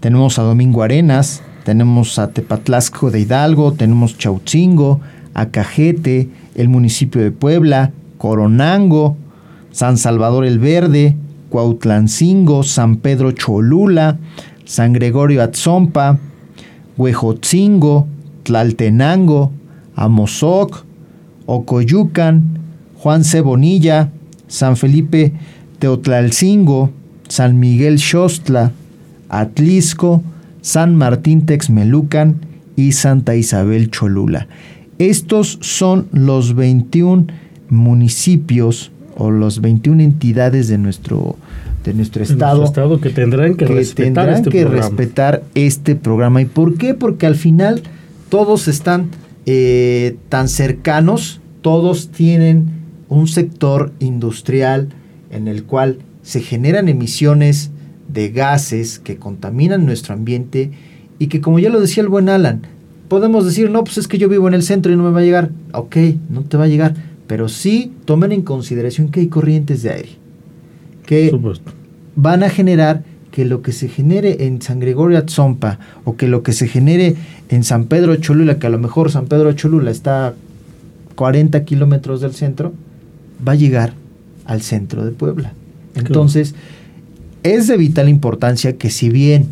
tenemos 0.00 0.36
a 0.40 0.42
Domingo 0.42 0.82
Arenas, 0.82 1.42
tenemos 1.62 2.18
a 2.18 2.32
Tepatlasco 2.32 3.12
de 3.12 3.20
Hidalgo, 3.20 3.70
tenemos 3.70 4.18
Chautzingo, 4.18 5.00
Acajete, 5.32 6.28
el 6.56 6.68
municipio 6.68 7.22
de 7.22 7.30
Puebla, 7.30 7.92
Coronango, 8.18 9.16
San 9.70 9.96
Salvador 9.96 10.44
el 10.44 10.58
Verde, 10.58 11.14
Cuautlancingo, 11.50 12.64
San 12.64 12.96
Pedro 12.96 13.30
Cholula, 13.30 14.18
San 14.64 14.92
Gregorio 14.92 15.44
Atzompa, 15.44 16.18
Huejotzingo, 16.96 18.08
Tlaltenango, 18.42 19.52
Amozoc, 19.94 20.84
Ocoyucan, 21.46 22.58
Juan 22.96 23.22
Cebonilla, 23.22 24.10
San 24.48 24.76
Felipe 24.76 25.32
Teotlalcingo, 25.80 26.90
San 27.28 27.58
Miguel 27.58 27.98
Xostla, 27.98 28.70
Atlisco, 29.28 30.22
San 30.60 30.94
Martín 30.94 31.46
Texmelucan 31.46 32.36
y 32.76 32.92
Santa 32.92 33.34
Isabel 33.34 33.90
Cholula. 33.90 34.46
Estos 34.98 35.58
son 35.62 36.06
los 36.12 36.54
21 36.54 37.26
municipios 37.70 38.92
o 39.16 39.30
las 39.30 39.60
21 39.60 40.02
entidades 40.02 40.68
de 40.68 40.78
nuestro, 40.78 41.36
de 41.84 41.94
nuestro 41.94 42.22
estado, 42.22 42.64
estado 42.64 43.00
que 43.00 43.10
tendrán 43.10 43.54
que, 43.54 43.66
respetar, 43.66 44.28
este, 44.28 44.50
que 44.50 44.64
respetar 44.66 45.42
este 45.54 45.96
programa. 45.96 46.42
¿Y 46.42 46.46
por 46.46 46.76
qué? 46.76 46.94
Porque 46.94 47.26
al 47.26 47.36
final 47.36 47.82
todos 48.28 48.68
están 48.68 49.08
eh, 49.46 50.16
tan 50.28 50.48
cercanos, 50.48 51.40
todos 51.62 52.10
tienen 52.10 52.80
un 53.08 53.26
sector 53.26 53.92
industrial 54.00 54.88
en 55.30 55.48
el 55.48 55.64
cual 55.64 55.98
se 56.22 56.40
generan 56.40 56.88
emisiones 56.88 57.70
de 58.08 58.30
gases 58.30 58.98
que 58.98 59.16
contaminan 59.16 59.86
nuestro 59.86 60.14
ambiente 60.14 60.70
y 61.18 61.28
que 61.28 61.40
como 61.40 61.58
ya 61.58 61.70
lo 61.70 61.80
decía 61.80 62.02
el 62.02 62.08
buen 62.08 62.28
Alan, 62.28 62.62
podemos 63.08 63.44
decir, 63.44 63.70
no, 63.70 63.84
pues 63.84 63.98
es 63.98 64.08
que 64.08 64.18
yo 64.18 64.28
vivo 64.28 64.48
en 64.48 64.54
el 64.54 64.62
centro 64.62 64.92
y 64.92 64.96
no 64.96 65.04
me 65.04 65.10
va 65.10 65.20
a 65.20 65.24
llegar. 65.24 65.50
Ok, 65.72 65.96
no 66.28 66.42
te 66.42 66.56
va 66.56 66.64
a 66.64 66.68
llegar 66.68 66.94
pero 67.30 67.48
sí 67.48 67.92
tomen 68.06 68.32
en 68.32 68.42
consideración 68.42 69.12
que 69.12 69.20
hay 69.20 69.28
corrientes 69.28 69.84
de 69.84 69.90
aire 69.90 70.08
que 71.06 71.32
van 72.16 72.42
a 72.42 72.50
generar 72.50 73.04
que 73.30 73.44
lo 73.44 73.62
que 73.62 73.70
se 73.70 73.88
genere 73.88 74.46
en 74.46 74.60
San 74.60 74.80
Gregorio 74.80 75.16
Atzompa 75.16 75.78
o 76.04 76.16
que 76.16 76.26
lo 76.26 76.42
que 76.42 76.52
se 76.52 76.66
genere 76.66 77.14
en 77.48 77.62
San 77.62 77.84
Pedro 77.84 78.16
Cholula, 78.16 78.58
que 78.58 78.66
a 78.66 78.70
lo 78.70 78.80
mejor 78.80 79.12
San 79.12 79.26
Pedro 79.26 79.52
Cholula 79.52 79.92
está 79.92 80.26
a 80.26 80.34
40 81.14 81.64
kilómetros 81.64 82.20
del 82.20 82.32
centro, 82.32 82.72
va 83.46 83.52
a 83.52 83.54
llegar 83.54 83.94
al 84.50 84.62
centro 84.62 85.04
de 85.04 85.12
Puebla. 85.12 85.52
Entonces, 85.94 86.56
es 87.44 87.68
de 87.68 87.76
vital 87.76 88.08
importancia 88.08 88.76
que 88.76 88.90
si 88.90 89.08
bien 89.08 89.46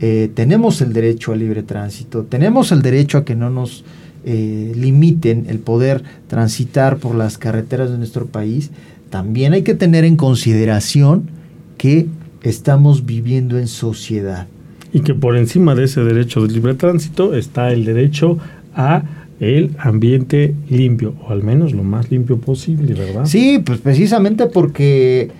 eh, 0.00 0.30
tenemos 0.32 0.80
el 0.80 0.94
derecho 0.94 1.32
al 1.32 1.40
libre 1.40 1.62
tránsito, 1.62 2.22
tenemos 2.24 2.72
el 2.72 2.80
derecho 2.80 3.18
a 3.18 3.24
que 3.26 3.34
no 3.34 3.50
nos 3.50 3.84
eh, 4.24 4.72
limiten 4.74 5.44
el 5.50 5.58
poder 5.58 6.02
transitar 6.26 6.96
por 6.96 7.14
las 7.14 7.36
carreteras 7.36 7.90
de 7.90 7.98
nuestro 7.98 8.26
país, 8.26 8.70
también 9.10 9.52
hay 9.52 9.62
que 9.62 9.74
tener 9.74 10.06
en 10.06 10.16
consideración 10.16 11.28
que 11.76 12.06
estamos 12.42 13.04
viviendo 13.04 13.58
en 13.58 13.68
sociedad. 13.68 14.46
Y 14.94 15.00
que 15.00 15.12
por 15.12 15.36
encima 15.36 15.74
de 15.74 15.84
ese 15.84 16.02
derecho 16.02 16.46
de 16.46 16.52
libre 16.52 16.74
tránsito 16.74 17.34
está 17.34 17.72
el 17.72 17.84
derecho 17.84 18.38
a 18.74 19.02
el 19.40 19.74
ambiente 19.78 20.54
limpio, 20.68 21.14
o 21.26 21.30
al 21.30 21.42
menos 21.42 21.72
lo 21.72 21.82
más 21.82 22.10
limpio 22.10 22.38
posible, 22.38 22.94
¿verdad? 22.94 23.24
Sí, 23.24 23.60
pues 23.64 23.80
precisamente 23.80 24.46
porque, 24.46 25.30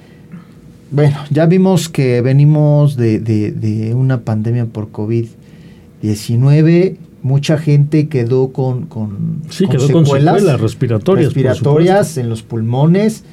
bueno, 0.90 1.16
ya 1.30 1.46
vimos 1.46 1.88
que 1.88 2.20
venimos 2.22 2.96
de, 2.96 3.20
de 3.20 3.94
una 3.94 4.22
pandemia 4.22 4.66
por 4.66 4.90
COVID-19 4.90 6.96
mucha 7.22 7.58
gente 7.58 8.08
quedó 8.08 8.48
con, 8.48 8.86
con, 8.86 9.42
secuelas, 9.50 10.60
respiratorias, 10.60 11.34
respiratorias 11.34 12.16
en 12.16 12.28
los 12.28 12.42
pulmones. 12.42 13.24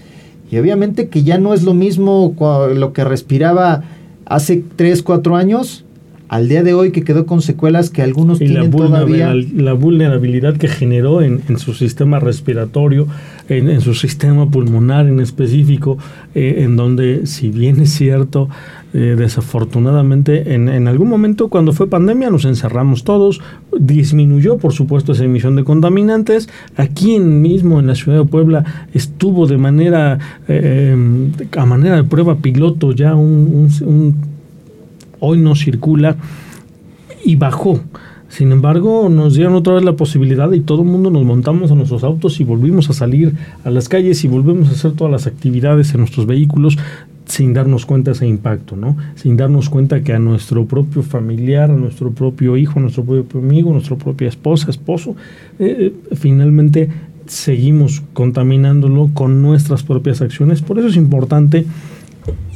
Y 0.51 0.57
obviamente 0.57 1.09
que 1.09 1.23
ya 1.23 1.37
no 1.37 1.53
es 1.53 1.63
lo 1.63 1.73
mismo 1.73 2.35
lo 2.73 2.93
que 2.93 3.03
respiraba 3.03 3.83
hace 4.25 4.63
3, 4.75 5.03
4 5.03 5.35
años 5.35 5.85
al 6.29 6.49
día 6.49 6.63
de 6.63 6.73
hoy 6.73 6.91
que 6.91 7.03
quedó 7.03 7.25
con 7.25 7.41
secuelas 7.41 7.89
que 7.89 8.01
algunos 8.01 8.39
tienen 8.39 8.69
todavía. 8.71 9.33
La 9.55 9.73
vulnerabilidad 9.73 10.57
que 10.57 10.67
generó 10.67 11.21
en, 11.21 11.41
su 11.57 11.73
sistema 11.73 12.19
respiratorio, 12.19 13.07
en, 13.47 13.79
su 13.81 13.93
sistema 13.93 14.49
pulmonar 14.49 15.07
en 15.07 15.19
específico, 15.19 15.97
eh, 16.35 16.55
en 16.59 16.75
donde, 16.75 17.25
si 17.25 17.49
bien 17.49 17.79
es 17.79 17.93
cierto, 17.93 18.49
eh, 18.93 19.15
desafortunadamente, 19.17 20.53
en, 20.53 20.67
en, 20.69 20.87
algún 20.87 21.07
momento 21.07 21.47
cuando 21.47 21.71
fue 21.71 21.87
pandemia 21.87 22.29
nos 22.29 22.45
encerramos 22.45 23.03
todos, 23.03 23.41
disminuyó 23.79 24.57
por 24.57 24.73
supuesto 24.73 25.13
esa 25.13 25.23
emisión 25.23 25.55
de 25.55 25.63
contaminantes. 25.63 26.49
Aquí 26.75 27.19
mismo 27.19 27.79
en 27.79 27.87
la 27.87 27.95
ciudad 27.95 28.19
de 28.19 28.25
Puebla 28.25 28.87
estuvo 28.93 29.47
de 29.47 29.57
manera, 29.57 30.19
eh, 30.49 30.95
a 31.55 31.65
manera 31.65 31.95
de 31.95 32.03
prueba 32.03 32.37
piloto 32.37 32.91
ya 32.91 33.15
un 33.15 33.69
hoy 35.19 35.39
no 35.39 35.55
circula 35.55 36.17
y 37.23 37.35
bajó. 37.35 37.81
Sin 38.29 38.51
embargo, 38.51 39.07
nos 39.09 39.35
dieron 39.35 39.55
otra 39.55 39.75
vez 39.75 39.83
la 39.83 39.95
posibilidad 39.95 40.51
y 40.51 40.59
todo 40.59 40.81
el 40.81 40.87
mundo 40.87 41.09
nos 41.09 41.23
montamos 41.23 41.71
a 41.71 41.75
nuestros 41.75 42.03
autos 42.03 42.39
y 42.39 42.43
volvimos 42.43 42.89
a 42.89 42.93
salir 42.93 43.33
a 43.63 43.69
las 43.69 43.87
calles 43.87 44.23
y 44.23 44.27
volvemos 44.27 44.67
a 44.67 44.71
hacer 44.71 44.91
todas 44.91 45.11
las 45.11 45.27
actividades 45.27 45.93
en 45.93 46.01
nuestros 46.01 46.25
vehículos 46.25 46.77
sin 47.25 47.53
darnos 47.53 47.85
cuenta 47.85 48.11
ese 48.11 48.27
impacto, 48.27 48.75
¿no? 48.75 48.95
Sin 49.15 49.37
darnos 49.37 49.69
cuenta 49.69 50.01
que 50.01 50.13
a 50.13 50.19
nuestro 50.19 50.65
propio 50.65 51.03
familiar, 51.03 51.69
a 51.69 51.75
nuestro 51.75 52.11
propio 52.11 52.57
hijo, 52.57 52.79
a 52.79 52.81
nuestro 52.81 53.03
propio 53.03 53.39
amigo, 53.39 53.69
a 53.69 53.73
nuestra 53.73 53.97
propia 53.97 54.29
esposa, 54.29 54.69
esposo, 54.69 55.15
eh, 55.59 55.93
eh, 56.11 56.15
finalmente 56.15 56.89
seguimos 57.27 58.01
contaminándolo 58.13 59.09
con 59.13 59.41
nuestras 59.41 59.83
propias 59.83 60.21
acciones. 60.21 60.61
Por 60.61 60.79
eso 60.79 60.87
es 60.87 60.95
importante 60.95 61.65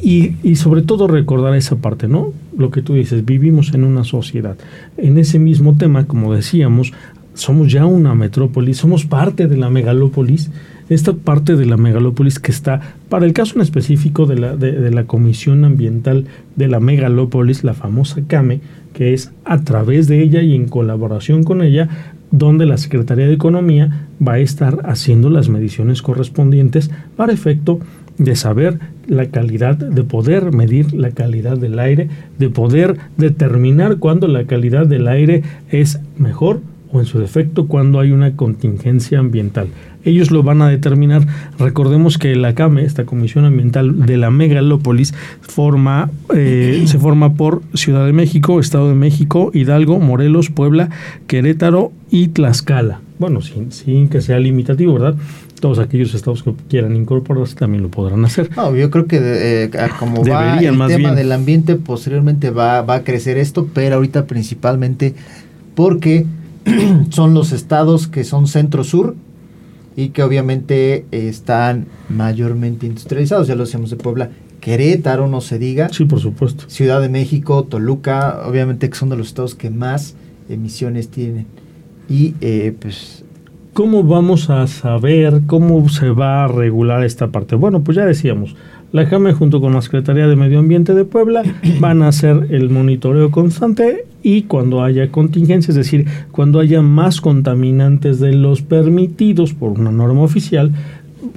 y, 0.01 0.55
sobre 0.55 0.81
todo 0.81 1.07
recordar 1.07 1.55
esa 1.55 1.77
parte, 1.77 2.07
¿no? 2.07 2.33
Lo 2.57 2.71
que 2.71 2.81
tú 2.81 2.95
dices, 2.95 3.23
vivimos 3.23 3.73
en 3.73 3.83
una 3.83 4.03
sociedad. 4.03 4.57
En 4.97 5.17
ese 5.17 5.39
mismo 5.39 5.75
tema, 5.77 6.05
como 6.05 6.33
decíamos, 6.33 6.91
somos 7.33 7.71
ya 7.71 7.85
una 7.85 8.15
metrópolis, 8.15 8.77
somos 8.77 9.05
parte 9.05 9.47
de 9.47 9.57
la 9.57 9.69
megalópolis. 9.69 10.49
Esta 10.89 11.13
parte 11.13 11.55
de 11.55 11.65
la 11.65 11.77
megalópolis 11.77 12.39
que 12.39 12.51
está, 12.51 12.95
para 13.07 13.25
el 13.25 13.33
caso 13.33 13.55
en 13.55 13.61
específico 13.61 14.25
de 14.25 14.37
la, 14.37 14.55
de, 14.57 14.91
la 14.91 15.05
Comisión 15.05 15.63
Ambiental 15.63 16.25
de 16.57 16.67
la 16.67 16.81
Megalópolis, 16.81 17.63
la 17.63 17.73
famosa 17.73 18.21
CAME, 18.27 18.59
que 18.93 19.13
es 19.13 19.31
a 19.45 19.61
través 19.61 20.07
de 20.07 20.21
ella 20.21 20.41
y 20.41 20.53
en 20.53 20.67
colaboración 20.67 21.43
con 21.43 21.61
ella, 21.61 21.87
donde 22.31 22.65
la 22.65 22.77
Secretaría 22.77 23.27
de 23.27 23.33
Economía 23.33 24.07
va 24.25 24.33
a 24.33 24.39
estar 24.39 24.81
haciendo 24.83 25.29
las 25.29 25.47
mediciones 25.47 26.01
correspondientes 26.01 26.91
para 27.15 27.31
efecto 27.31 27.79
de 28.17 28.35
saber 28.35 28.79
la 29.07 29.27
calidad, 29.27 29.75
de 29.75 30.03
poder 30.03 30.53
medir 30.53 30.93
la 30.93 31.11
calidad 31.11 31.57
del 31.57 31.79
aire, 31.79 32.09
de 32.37 32.49
poder 32.49 32.97
determinar 33.17 33.97
cuándo 33.97 34.27
la 34.27 34.45
calidad 34.45 34.85
del 34.85 35.07
aire 35.07 35.43
es 35.69 35.99
mejor 36.17 36.61
o 36.93 36.99
en 36.99 37.05
su 37.05 37.19
defecto 37.19 37.67
cuando 37.67 37.99
hay 37.99 38.11
una 38.11 38.35
contingencia 38.35 39.19
ambiental. 39.19 39.67
Ellos 40.03 40.31
lo 40.31 40.43
van 40.43 40.61
a 40.61 40.69
determinar. 40.69 41.25
Recordemos 41.59 42.17
que 42.17 42.35
la 42.35 42.55
CAME, 42.55 42.83
esta 42.83 43.05
Comisión 43.05 43.45
Ambiental 43.45 44.05
de 44.05 44.17
la 44.17 44.31
Megalópolis, 44.31 45.13
forma, 45.41 46.09
eh, 46.35 46.83
se 46.85 46.97
forma 46.97 47.35
por 47.35 47.61
Ciudad 47.75 48.05
de 48.05 48.13
México, 48.13 48.59
Estado 48.59 48.89
de 48.89 48.95
México, 48.95 49.51
Hidalgo, 49.53 49.99
Morelos, 49.99 50.49
Puebla, 50.49 50.89
Querétaro 51.27 51.91
y 52.09 52.29
Tlaxcala. 52.29 52.99
Bueno, 53.19 53.41
sin, 53.41 53.71
sin 53.71 54.09
que 54.09 54.21
sea 54.21 54.39
limitativo, 54.39 54.93
¿verdad? 54.93 55.15
Todos 55.61 55.79
aquellos 55.79 56.13
estados 56.13 56.43
que 56.43 56.53
quieran 56.67 56.95
incorporarse 56.95 57.55
también 57.55 57.83
lo 57.83 57.89
podrán 57.89 58.25
hacer. 58.25 58.49
No, 58.57 58.75
yo 58.75 58.91
creo 58.91 59.05
que 59.05 59.19
eh, 59.21 59.71
como 59.97 60.25
va 60.25 60.59
el 60.59 60.77
tema 60.87 61.13
del 61.15 61.31
ambiente, 61.31 61.75
posteriormente 61.75 62.49
va, 62.49 62.81
va 62.81 62.95
a 62.95 63.03
crecer 63.03 63.37
esto, 63.37 63.69
pero 63.73 63.95
ahorita 63.95 64.25
principalmente 64.25 65.15
porque 65.75 66.25
son 67.09 67.33
los 67.33 67.53
estados 67.53 68.07
que 68.07 68.25
son 68.25 68.47
centro-sur 68.47 69.15
y 69.95 70.09
que 70.09 70.23
obviamente 70.23 71.05
están 71.11 71.85
mayormente 72.09 72.85
industrializados, 72.85 73.47
ya 73.47 73.55
lo 73.55 73.63
decíamos 73.63 73.89
de 73.89 73.97
Puebla, 73.97 74.31
Querétaro, 74.61 75.27
no 75.27 75.41
se 75.41 75.59
diga. 75.59 75.89
Sí, 75.89 76.05
por 76.05 76.19
supuesto. 76.19 76.65
Ciudad 76.67 77.01
de 77.01 77.09
México, 77.09 77.63
Toluca, 77.63 78.43
obviamente 78.45 78.89
que 78.89 78.95
son 78.95 79.09
de 79.09 79.17
los 79.17 79.27
estados 79.27 79.55
que 79.55 79.69
más 79.69 80.15
emisiones 80.49 81.09
tienen. 81.09 81.47
Y 82.09 82.35
eh, 82.41 82.75
pues... 82.79 83.20
¿Cómo 83.73 84.03
vamos 84.03 84.49
a 84.49 84.67
saber 84.67 85.43
cómo 85.47 85.87
se 85.87 86.09
va 86.09 86.43
a 86.43 86.47
regular 86.49 87.05
esta 87.05 87.27
parte? 87.27 87.55
Bueno, 87.55 87.81
pues 87.81 87.95
ya 87.95 88.05
decíamos, 88.05 88.53
la 88.91 89.05
JAME 89.05 89.31
junto 89.31 89.61
con 89.61 89.73
la 89.73 89.81
Secretaría 89.81 90.27
de 90.27 90.35
Medio 90.35 90.59
Ambiente 90.59 90.93
de 90.93 91.05
Puebla 91.05 91.43
van 91.79 92.01
a 92.01 92.09
hacer 92.09 92.47
el 92.49 92.69
monitoreo 92.69 93.31
constante 93.31 94.05
y 94.23 94.43
cuando 94.43 94.83
haya 94.83 95.09
contingencia, 95.09 95.71
es 95.71 95.77
decir, 95.77 96.05
cuando 96.33 96.59
haya 96.59 96.81
más 96.81 97.21
contaminantes 97.21 98.19
de 98.19 98.33
los 98.33 98.61
permitidos 98.61 99.53
por 99.53 99.71
una 99.71 99.91
norma 99.93 100.21
oficial, 100.21 100.73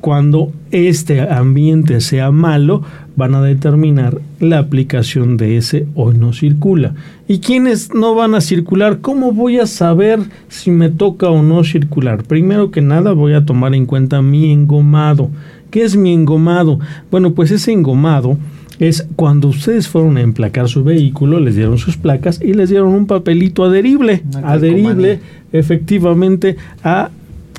cuando 0.01 0.53
este 0.71 1.21
ambiente 1.21 2.01
sea 2.01 2.31
malo, 2.31 2.83
van 3.17 3.35
a 3.35 3.43
determinar 3.43 4.21
la 4.41 4.59
aplicación 4.59 5.37
de 5.37 5.57
ese 5.57 5.87
hoy 5.95 6.17
no 6.17 6.33
circula. 6.33 6.95
¿Y 7.29 7.39
quienes 7.39 7.95
no 7.95 8.15
van 8.15 8.35
a 8.35 8.41
circular? 8.41 9.01
¿Cómo 9.01 9.33
voy 9.33 9.59
a 9.59 9.67
saber 9.67 10.21
si 10.49 10.71
me 10.71 10.91
toca 10.91 11.29
o 11.31 11.43
no 11.43 11.65
circular? 11.65 12.25
Primero 12.25 12.71
que 12.71 12.81
nada 12.81 13.13
voy 13.13 13.35
a 13.35 13.45
tomar 13.45 13.75
en 13.75 13.87
cuenta 13.87 14.23
mi 14.23 14.53
engomado. 14.53 15.31
¿Qué 15.71 15.83
es 15.83 15.97
mi 15.97 16.13
engomado? 16.13 16.79
Bueno, 17.11 17.35
pues 17.35 17.51
ese 17.51 17.73
engomado 17.73 18.37
es 18.79 19.07
cuando 19.17 19.49
ustedes 19.49 19.89
fueron 19.89 20.17
a 20.17 20.21
emplacar 20.21 20.69
su 20.69 20.83
vehículo, 20.83 21.39
les 21.41 21.57
dieron 21.57 21.79
sus 21.79 21.97
placas 21.97 22.41
y 22.43 22.55
les 22.55 22.71
dieron 22.71 22.89
un 22.89 23.07
papelito 23.07 23.65
adherible, 23.65 24.23
adherible 24.43 25.21
efectivamente 25.53 26.57
a 26.83 27.11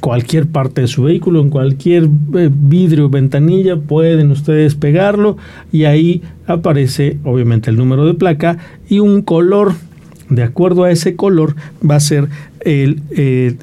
cualquier 0.01 0.47
parte 0.47 0.81
de 0.81 0.87
su 0.87 1.03
vehículo, 1.03 1.41
en 1.41 1.49
cualquier 1.49 2.09
eh, 2.35 2.49
vidrio 2.51 3.09
ventanilla, 3.09 3.77
pueden 3.77 4.31
ustedes 4.31 4.75
pegarlo 4.75 5.37
y 5.71 5.85
ahí 5.85 6.21
aparece 6.47 7.17
obviamente 7.23 7.69
el 7.69 7.77
número 7.77 8.05
de 8.05 8.13
placa 8.13 8.57
y 8.89 8.99
un 8.99 9.21
color. 9.21 9.73
De 10.29 10.43
acuerdo 10.43 10.83
a 10.83 10.91
ese 10.91 11.15
color 11.15 11.55
va 11.87 11.95
a 11.95 11.99
ser 11.99 12.29
el, 12.61 13.01
el, 13.11 13.57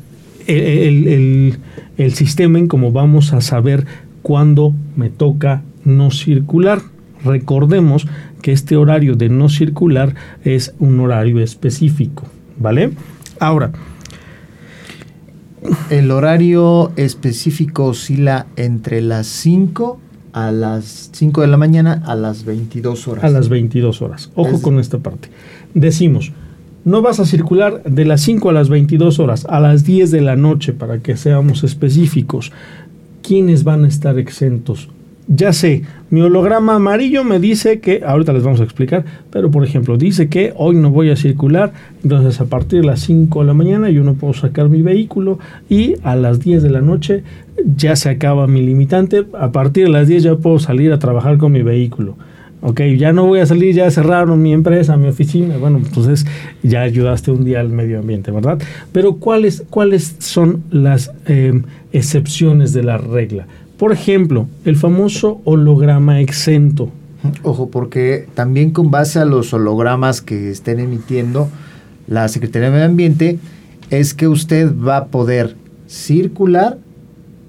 el, 0.47 1.59
el 1.99 2.13
sistema 2.15 2.59
en 2.59 2.69
cómo 2.69 2.93
vamos 2.93 3.33
a 3.33 3.41
saber 3.41 3.87
cuando 4.23 4.75
me 4.97 5.11
toca 5.11 5.63
no 5.85 6.11
circular. 6.11 6.81
Recordemos 7.25 8.07
que 8.43 8.53
este 8.53 8.77
horario 8.77 9.15
de 9.15 9.29
no 9.29 9.49
circular 9.49 10.15
es 10.45 10.75
un 10.79 10.99
horario 11.01 11.41
específico, 11.41 12.25
¿vale? 12.59 12.91
Ahora, 13.39 13.73
el 15.91 16.11
horario 16.11 16.93
específico 16.97 17.87
oscila 17.87 18.47
entre 18.57 19.01
las 19.01 19.27
5 19.27 20.01
a 20.33 20.51
las 20.51 21.11
5 21.13 21.43
de 21.43 21.47
la 21.47 21.57
mañana 21.57 22.03
a 22.07 22.15
las 22.15 22.45
22 22.45 23.09
horas. 23.09 23.25
A 23.25 23.29
las 23.29 23.49
22 23.49 24.03
horas. 24.03 24.31
Ojo 24.35 24.63
con 24.63 24.79
esta 24.79 24.99
parte. 24.99 25.29
Decimos, 25.75 26.33
no 26.85 27.03
vas 27.03 27.21
a 27.21 27.27
circular 27.27 27.83
de 27.85 28.05
las 28.05 28.23
5 28.23 28.51
a 28.51 28.53
las 28.53 28.69
22 28.69 29.19
horas, 29.19 29.47
a 29.49 29.61
las 29.61 29.85
10 29.85 30.11
de 30.11 30.21
la 30.21 30.37
noche, 30.37 30.73
para 30.73 30.99
que 30.99 31.17
seamos 31.17 31.65
específicos. 31.65 32.53
¿quiénes 33.23 33.65
van 33.65 33.85
a 33.85 33.89
estar 33.89 34.19
exentos? 34.19 34.89
Ya 35.29 35.53
sé, 35.53 35.83
mi 36.13 36.21
holograma 36.21 36.75
amarillo 36.75 37.25
me 37.25 37.41
dice 37.41 37.81
que, 37.81 38.03
ahorita 38.05 38.35
les 38.35 38.43
vamos 38.43 38.61
a 38.61 38.65
explicar, 38.65 39.03
pero 39.31 39.51
por 39.51 39.65
ejemplo, 39.65 39.97
dice 39.97 40.29
que 40.29 40.53
hoy 40.57 40.77
no 40.77 40.91
voy 40.91 41.09
a 41.09 41.17
circular, 41.17 41.73
entonces 42.03 42.39
a 42.39 42.45
partir 42.45 42.83
de 42.83 42.87
las 42.87 43.01
5 43.01 43.41
de 43.41 43.47
la 43.47 43.55
mañana 43.55 43.89
yo 43.89 44.05
no 44.05 44.13
puedo 44.13 44.35
sacar 44.35 44.69
mi 44.69 44.83
vehículo 44.83 45.39
y 45.71 45.95
a 46.03 46.15
las 46.15 46.41
10 46.41 46.65
de 46.65 46.69
la 46.69 46.83
noche 46.83 47.23
ya 47.79 47.97
se 47.97 48.11
acaba 48.11 48.47
mi 48.47 48.61
limitante, 48.61 49.25
a 49.33 49.53
partir 49.53 49.87
de 49.87 49.91
las 49.91 50.07
10 50.07 50.23
ya 50.23 50.37
puedo 50.37 50.59
salir 50.59 50.93
a 50.93 50.99
trabajar 50.99 51.39
con 51.39 51.51
mi 51.51 51.63
vehículo. 51.63 52.15
Ok, 52.61 52.83
ya 52.99 53.15
no 53.15 53.27
voy 53.27 53.41
a 53.41 53.47
salir, 53.47 53.75
ya 53.75 53.91
cerraron 53.91 54.41
mi 54.43 54.53
empresa, 54.53 54.99
mi 54.99 55.09
oficina. 55.09 55.57
Bueno, 55.57 55.79
entonces 55.79 56.27
ya 56.63 56.83
ayudaste 56.83 57.31
un 57.31 57.45
día 57.45 57.59
al 57.59 57.71
medio 57.71 57.99
ambiente, 57.99 58.31
¿verdad? 58.31 58.61
Pero 58.93 59.15
¿cuáles, 59.15 59.65
cuáles 59.71 60.15
son 60.19 60.63
las 60.71 61.11
eh, 61.27 61.61
excepciones 61.91 62.75
de 62.75 62.83
la 62.85 62.99
regla? 62.99 63.47
Por 63.79 63.93
ejemplo, 63.93 64.47
el 64.65 64.77
famoso 64.77 65.41
holograma 65.45 66.21
exento. 66.21 66.91
Ojo, 67.43 67.71
porque 67.71 68.27
también 68.35 68.71
con 68.71 68.91
base 68.91 69.19
a 69.19 69.25
los 69.25 69.53
hologramas 69.53 70.21
que 70.23 70.51
estén 70.51 70.81
emitiendo 70.81 71.49
la 72.07 72.29
Secretaría 72.29 72.69
de 72.69 72.75
Medio 72.75 72.87
Ambiente, 72.87 73.39
es 73.91 74.15
que 74.15 74.29
usted 74.29 74.73
va 74.77 74.97
a 74.99 75.05
poder 75.07 75.57
circular 75.87 76.79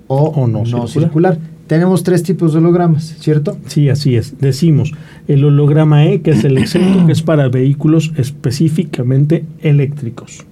o, 0.08 0.48
no, 0.48 0.88
circular 0.88 1.40
tenemos 1.68 2.04
tres 2.04 2.24
tipos 2.24 2.54
de 2.54 2.60
hologramas, 2.60 3.16
¿cierto? 3.20 3.58
Sí, 3.68 3.90
así 3.90 4.16
es. 4.16 4.40
Decimos 4.40 4.92
el 5.28 5.46
holograma 5.46 6.06
E, 6.06 6.22
que 6.22 6.32
es 6.32 6.44
el 6.44 6.58
exento, 6.58 7.06
que 7.06 7.14
es 7.14 7.22
para 7.22 7.48
vehículos 7.48 8.12
específicamente 8.18 9.46
eléctricos. 9.62 10.46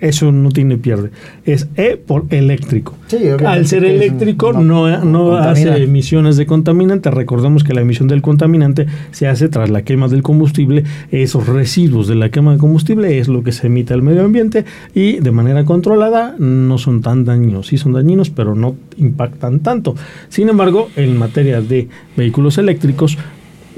Eso 0.00 0.30
no 0.30 0.50
tiene 0.50 0.78
pierde. 0.78 1.10
Es 1.44 1.68
E 1.76 1.96
por 1.96 2.26
eléctrico. 2.30 2.96
Al 3.44 3.66
ser 3.66 3.84
eléctrico 3.84 4.52
no, 4.52 5.04
no, 5.04 5.36
hace 5.36 5.82
emisiones 5.82 6.36
de 6.36 6.46
contaminante. 6.46 7.10
Recordemos 7.10 7.64
que 7.64 7.74
la 7.74 7.80
emisión 7.80 8.08
del 8.08 8.22
contaminante 8.22 8.86
se 9.10 9.26
hace 9.26 9.48
tras 9.48 9.70
la 9.70 9.82
quema 9.82 10.08
del 10.08 10.22
combustible. 10.22 10.84
Esos 11.10 11.46
residuos 11.46 12.06
de 12.06 12.14
la 12.14 12.30
quema 12.30 12.52
de 12.52 12.58
combustible 12.58 13.18
es 13.18 13.28
lo 13.28 13.42
que 13.42 13.52
se 13.52 13.66
emite 13.66 13.94
al 13.94 14.02
medio 14.02 14.24
ambiente 14.24 14.64
y 14.94 15.20
de 15.20 15.30
manera 15.30 15.64
controlada 15.64 16.36
no 16.38 16.78
son 16.78 17.02
tan 17.02 17.24
dañinos. 17.24 17.68
Sí 17.68 17.78
son 17.78 17.92
dañinos, 17.92 18.30
pero 18.30 18.54
no 18.54 18.76
impactan 18.96 19.60
tanto. 19.60 19.94
Sin 20.28 20.48
embargo, 20.48 20.88
en 20.96 21.16
materia 21.16 21.60
de 21.60 21.88
vehículos 22.16 22.58
eléctricos, 22.58 23.18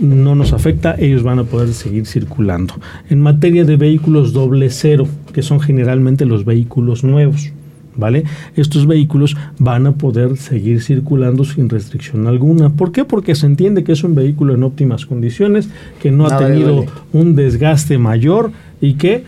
no 0.01 0.35
nos 0.35 0.53
afecta, 0.53 0.95
ellos 0.99 1.23
van 1.23 1.39
a 1.39 1.45
poder 1.45 1.73
seguir 1.73 2.07
circulando. 2.07 2.75
En 3.09 3.21
materia 3.21 3.65
de 3.65 3.77
vehículos 3.77 4.33
doble 4.33 4.71
cero, 4.71 5.07
que 5.33 5.43
son 5.43 5.61
generalmente 5.61 6.25
los 6.25 6.45
vehículos 6.45 7.05
nuevos, 7.05 7.53
¿vale? 7.97 8.25
Estos 8.57 8.87
vehículos 8.87 9.37
van 9.59 9.87
a 9.87 9.93
poder 9.93 10.37
seguir 10.37 10.83
circulando 10.83 11.45
sin 11.45 11.69
restricción 11.69 12.27
alguna. 12.27 12.71
¿Por 12.71 12.93
qué? 12.93 13.05
Porque 13.05 13.35
se 13.35 13.47
entiende 13.47 13.85
que 13.85 13.93
es 13.93 14.03
un 14.03 14.15
vehículo 14.15 14.55
en 14.55 14.63
óptimas 14.63 15.07
condiciones, 15.07 15.69
que 16.01 16.11
no 16.11 16.27
ha 16.27 16.39
tenido 16.39 16.87
un 17.13 17.37
desgaste 17.37 17.99
mayor 17.99 18.53
y 18.81 18.95
que 18.95 19.25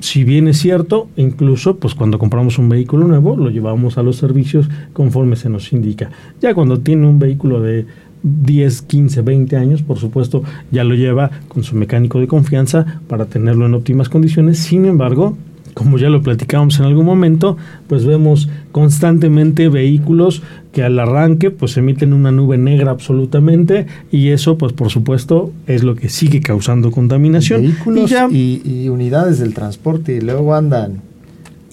si 0.00 0.22
bien 0.22 0.48
es 0.48 0.58
cierto, 0.58 1.08
incluso 1.16 1.76
pues 1.76 1.94
cuando 1.94 2.18
compramos 2.18 2.58
un 2.58 2.68
vehículo 2.68 3.06
nuevo 3.06 3.36
lo 3.36 3.48
llevamos 3.48 3.96
a 3.96 4.02
los 4.02 4.16
servicios 4.16 4.68
conforme 4.92 5.34
se 5.34 5.48
nos 5.48 5.72
indica. 5.72 6.10
Ya 6.42 6.52
cuando 6.52 6.80
tiene 6.80 7.06
un 7.06 7.18
vehículo 7.18 7.62
de 7.62 7.86
10, 8.24 8.82
15, 8.82 9.22
20 9.22 9.56
años, 9.56 9.82
por 9.82 9.98
supuesto, 9.98 10.42
ya 10.72 10.82
lo 10.82 10.94
lleva 10.94 11.30
con 11.46 11.62
su 11.62 11.76
mecánico 11.76 12.18
de 12.18 12.26
confianza 12.26 13.00
para 13.06 13.26
tenerlo 13.26 13.66
en 13.66 13.74
óptimas 13.74 14.08
condiciones. 14.08 14.58
Sin 14.58 14.86
embargo, 14.86 15.36
como 15.74 15.98
ya 15.98 16.08
lo 16.08 16.22
platicábamos 16.22 16.78
en 16.78 16.86
algún 16.86 17.04
momento, 17.04 17.56
pues 17.88 18.06
vemos 18.06 18.48
constantemente 18.72 19.68
vehículos 19.68 20.42
que 20.72 20.82
al 20.82 20.98
arranque 20.98 21.50
pues 21.50 21.76
emiten 21.76 22.12
una 22.12 22.32
nube 22.32 22.56
negra 22.56 22.92
absolutamente 22.92 23.86
y 24.10 24.28
eso 24.28 24.56
pues 24.56 24.72
por 24.72 24.90
supuesto 24.90 25.52
es 25.66 25.82
lo 25.82 25.96
que 25.96 26.08
sigue 26.08 26.40
causando 26.40 26.90
contaminación. 26.90 27.62
Vehículos 27.62 28.12
y, 28.30 28.88
unidades 28.88 29.38
del 29.40 29.52
transporte 29.52 30.16
y 30.16 30.20
luego 30.20 30.54
andan 30.54 31.02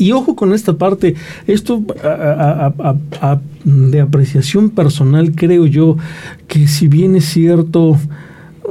y 0.02 0.14
ojo 0.14 0.36
con 0.36 0.52
esta 0.52 0.74
parte, 0.74 1.14
esto 1.46 1.84
de 3.64 4.02
apreciación 4.02 4.72
personal 4.72 5.34
creo 5.36 5.68
yo 5.68 5.96
que 6.48 6.68
si 6.68 6.88
bien 6.88 7.16
es 7.16 7.26
cierto, 7.26 8.00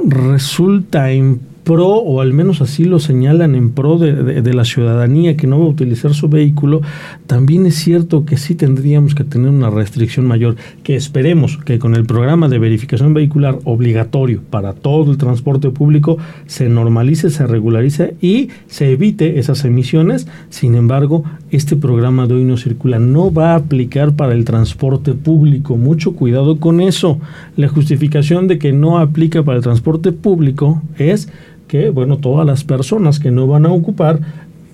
resulta 0.05 1.11
en 1.11 1.39
pro, 1.63 1.87
o 1.87 2.21
al 2.21 2.33
menos 2.33 2.61
así 2.61 2.85
lo 2.85 2.99
señalan 2.99 3.55
en 3.55 3.71
pro 3.71 3.97
de, 3.97 4.53
la 4.53 4.65
ciudadanía 4.65 5.37
que 5.37 5.47
no 5.47 5.59
va 5.59 5.65
a 5.65 5.69
utilizar 5.69 6.13
su 6.13 6.27
vehículo, 6.27 6.81
también 7.27 7.65
es 7.65 7.75
cierto 7.75 8.25
que 8.25 8.37
sí 8.37 8.55
tendríamos 8.55 9.15
que 9.15 9.23
tener 9.23 9.49
una 9.49 9.69
restricción 9.69 10.25
mayor, 10.25 10.55
que 10.83 10.95
esperemos 10.95 11.57
que 11.57 11.79
con 11.79 11.95
el 11.95 12.05
programa 12.05 12.49
de 12.49 12.59
verificación 12.59 13.13
vehicular 13.13 13.59
obligatorio 13.63 14.41
para 14.49 14.73
todo 14.73 15.11
el 15.11 15.17
transporte 15.17 15.69
público 15.69 16.17
se 16.47 16.69
normalice, 16.69 17.29
se 17.29 17.47
regularice 17.47 18.15
y 18.21 18.49
se 18.67 18.91
evite 18.91 19.39
esas 19.39 19.63
emisiones. 19.65 20.27
Sin 20.49 20.75
embargo, 20.75 21.23
este 21.51 21.75
programa 21.75 22.27
de 22.27 22.35
hoy 22.35 22.43
no 22.45 22.55
circula, 22.57 22.97
no 22.97 23.31
va 23.31 23.51
a 23.51 23.55
aplicar 23.55 24.13
para 24.13 24.33
el 24.33 24.45
transporte 24.45 25.13
público. 25.13 25.75
Mucho 25.75 26.15
cuidado 26.15 26.59
con 26.59 26.79
eso. 26.79 27.19
La 27.57 27.67
justificación 27.67 28.47
de 28.47 28.57
que 28.57 28.71
no 28.71 28.99
aplica 28.99 29.43
para 29.43 29.57
el 29.57 29.63
transporte 29.63 30.13
público 30.13 30.81
es 30.97 31.29
que, 31.67 31.89
bueno, 31.89 32.17
todas 32.17 32.45
las 32.45 32.63
personas 32.63 33.19
que 33.19 33.31
no 33.31 33.47
van 33.47 33.65
a 33.65 33.71
ocupar 33.71 34.19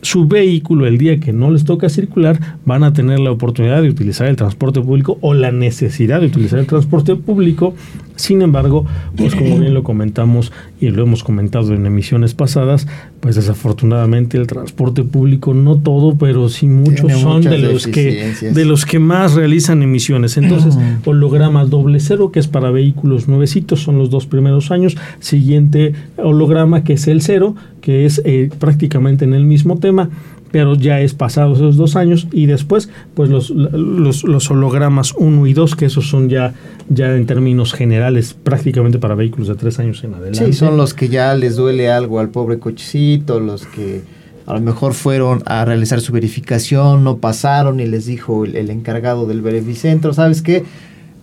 su 0.01 0.27
vehículo 0.27 0.85
el 0.85 0.97
día 0.97 1.19
que 1.19 1.33
no 1.33 1.51
les 1.51 1.65
toca 1.65 1.89
circular 1.89 2.39
van 2.65 2.83
a 2.83 2.93
tener 2.93 3.19
la 3.19 3.31
oportunidad 3.31 3.81
de 3.81 3.89
utilizar 3.89 4.27
el 4.27 4.35
transporte 4.35 4.81
público 4.81 5.17
o 5.21 5.33
la 5.33 5.51
necesidad 5.51 6.21
de 6.21 6.27
utilizar 6.27 6.59
el 6.59 6.67
transporte 6.67 7.15
público. 7.15 7.73
Sin 8.15 8.41
embargo, 8.41 8.83
pues 9.15 9.35
como 9.35 9.59
bien 9.59 9.75
lo 9.75 9.83
comentamos 9.83 10.51
y 10.81 10.89
lo 10.89 11.03
hemos 11.03 11.23
comentado 11.23 11.75
en 11.75 11.85
emisiones 11.85 12.33
pasadas, 12.33 12.87
pues 13.19 13.35
desafortunadamente 13.35 14.37
el 14.37 14.47
transporte 14.47 15.03
público 15.03 15.53
no 15.53 15.77
todo, 15.77 16.15
pero 16.17 16.49
sí 16.49 16.65
muchos 16.65 17.11
son 17.13 17.43
de 17.43 17.59
los 17.59 17.85
que 17.85 18.33
de 18.41 18.65
los 18.65 18.87
que 18.87 18.97
más 18.97 19.35
realizan 19.35 19.83
emisiones. 19.83 20.37
Entonces, 20.37 20.77
holograma 21.05 21.65
doble 21.65 21.99
cero 21.99 22.31
que 22.31 22.39
es 22.39 22.47
para 22.47 22.71
vehículos 22.71 23.27
nuevecitos 23.27 23.81
son 23.81 23.99
los 23.99 24.09
dos 24.09 24.25
primeros 24.25 24.71
años, 24.71 24.97
siguiente 25.19 25.93
holograma 26.17 26.83
que 26.83 26.93
es 26.93 27.07
el 27.07 27.21
cero 27.21 27.55
que 27.87 28.05
es 28.05 28.21
eh, 28.25 28.49
prácticamente 28.59 29.23
en 29.23 29.33
el 29.33 29.45
mismo 29.45 29.79
tema, 29.79 30.09
pero 30.51 30.75
ya 30.75 30.99
es 30.99 31.13
pasados 31.13 31.59
esos 31.59 31.77
dos 31.77 31.95
años 31.95 32.27
y 32.33 32.45
después 32.45 32.89
pues 33.13 33.29
los, 33.29 33.49
los, 33.49 34.51
hologramas 34.51 35.13
1 35.17 35.47
y 35.47 35.53
2, 35.53 35.75
que 35.77 35.85
esos 35.85 36.05
son 36.05 36.27
ya, 36.27 36.53
ya 36.89 37.15
en 37.15 37.25
términos 37.25 37.71
generales 37.71 38.33
prácticamente 38.33 38.99
para 38.99 39.15
vehículos 39.15 39.47
de 39.47 39.55
tres 39.55 39.79
años 39.79 40.03
en 40.03 40.15
adelante. 40.15 40.47
Sí, 40.47 40.51
son 40.51 40.75
los 40.75 40.93
que 40.93 41.07
ya 41.07 41.33
les 41.33 41.55
duele 41.55 41.89
algo 41.89 42.19
al 42.19 42.27
pobre 42.27 42.59
cochecito, 42.59 43.39
los 43.39 43.65
que 43.65 44.01
a 44.47 44.53
lo 44.53 44.59
mejor 44.59 44.93
fueron 44.93 45.41
a 45.45 45.63
realizar 45.63 46.01
su 46.01 46.11
verificación, 46.11 47.05
no 47.05 47.19
pasaron 47.19 47.79
y 47.79 47.85
les 47.85 48.05
dijo 48.05 48.43
el, 48.43 48.57
el 48.57 48.69
encargado 48.69 49.27
del 49.27 49.41
verificentro, 49.41 50.11
¿sabes 50.11 50.41
qué? 50.41 50.65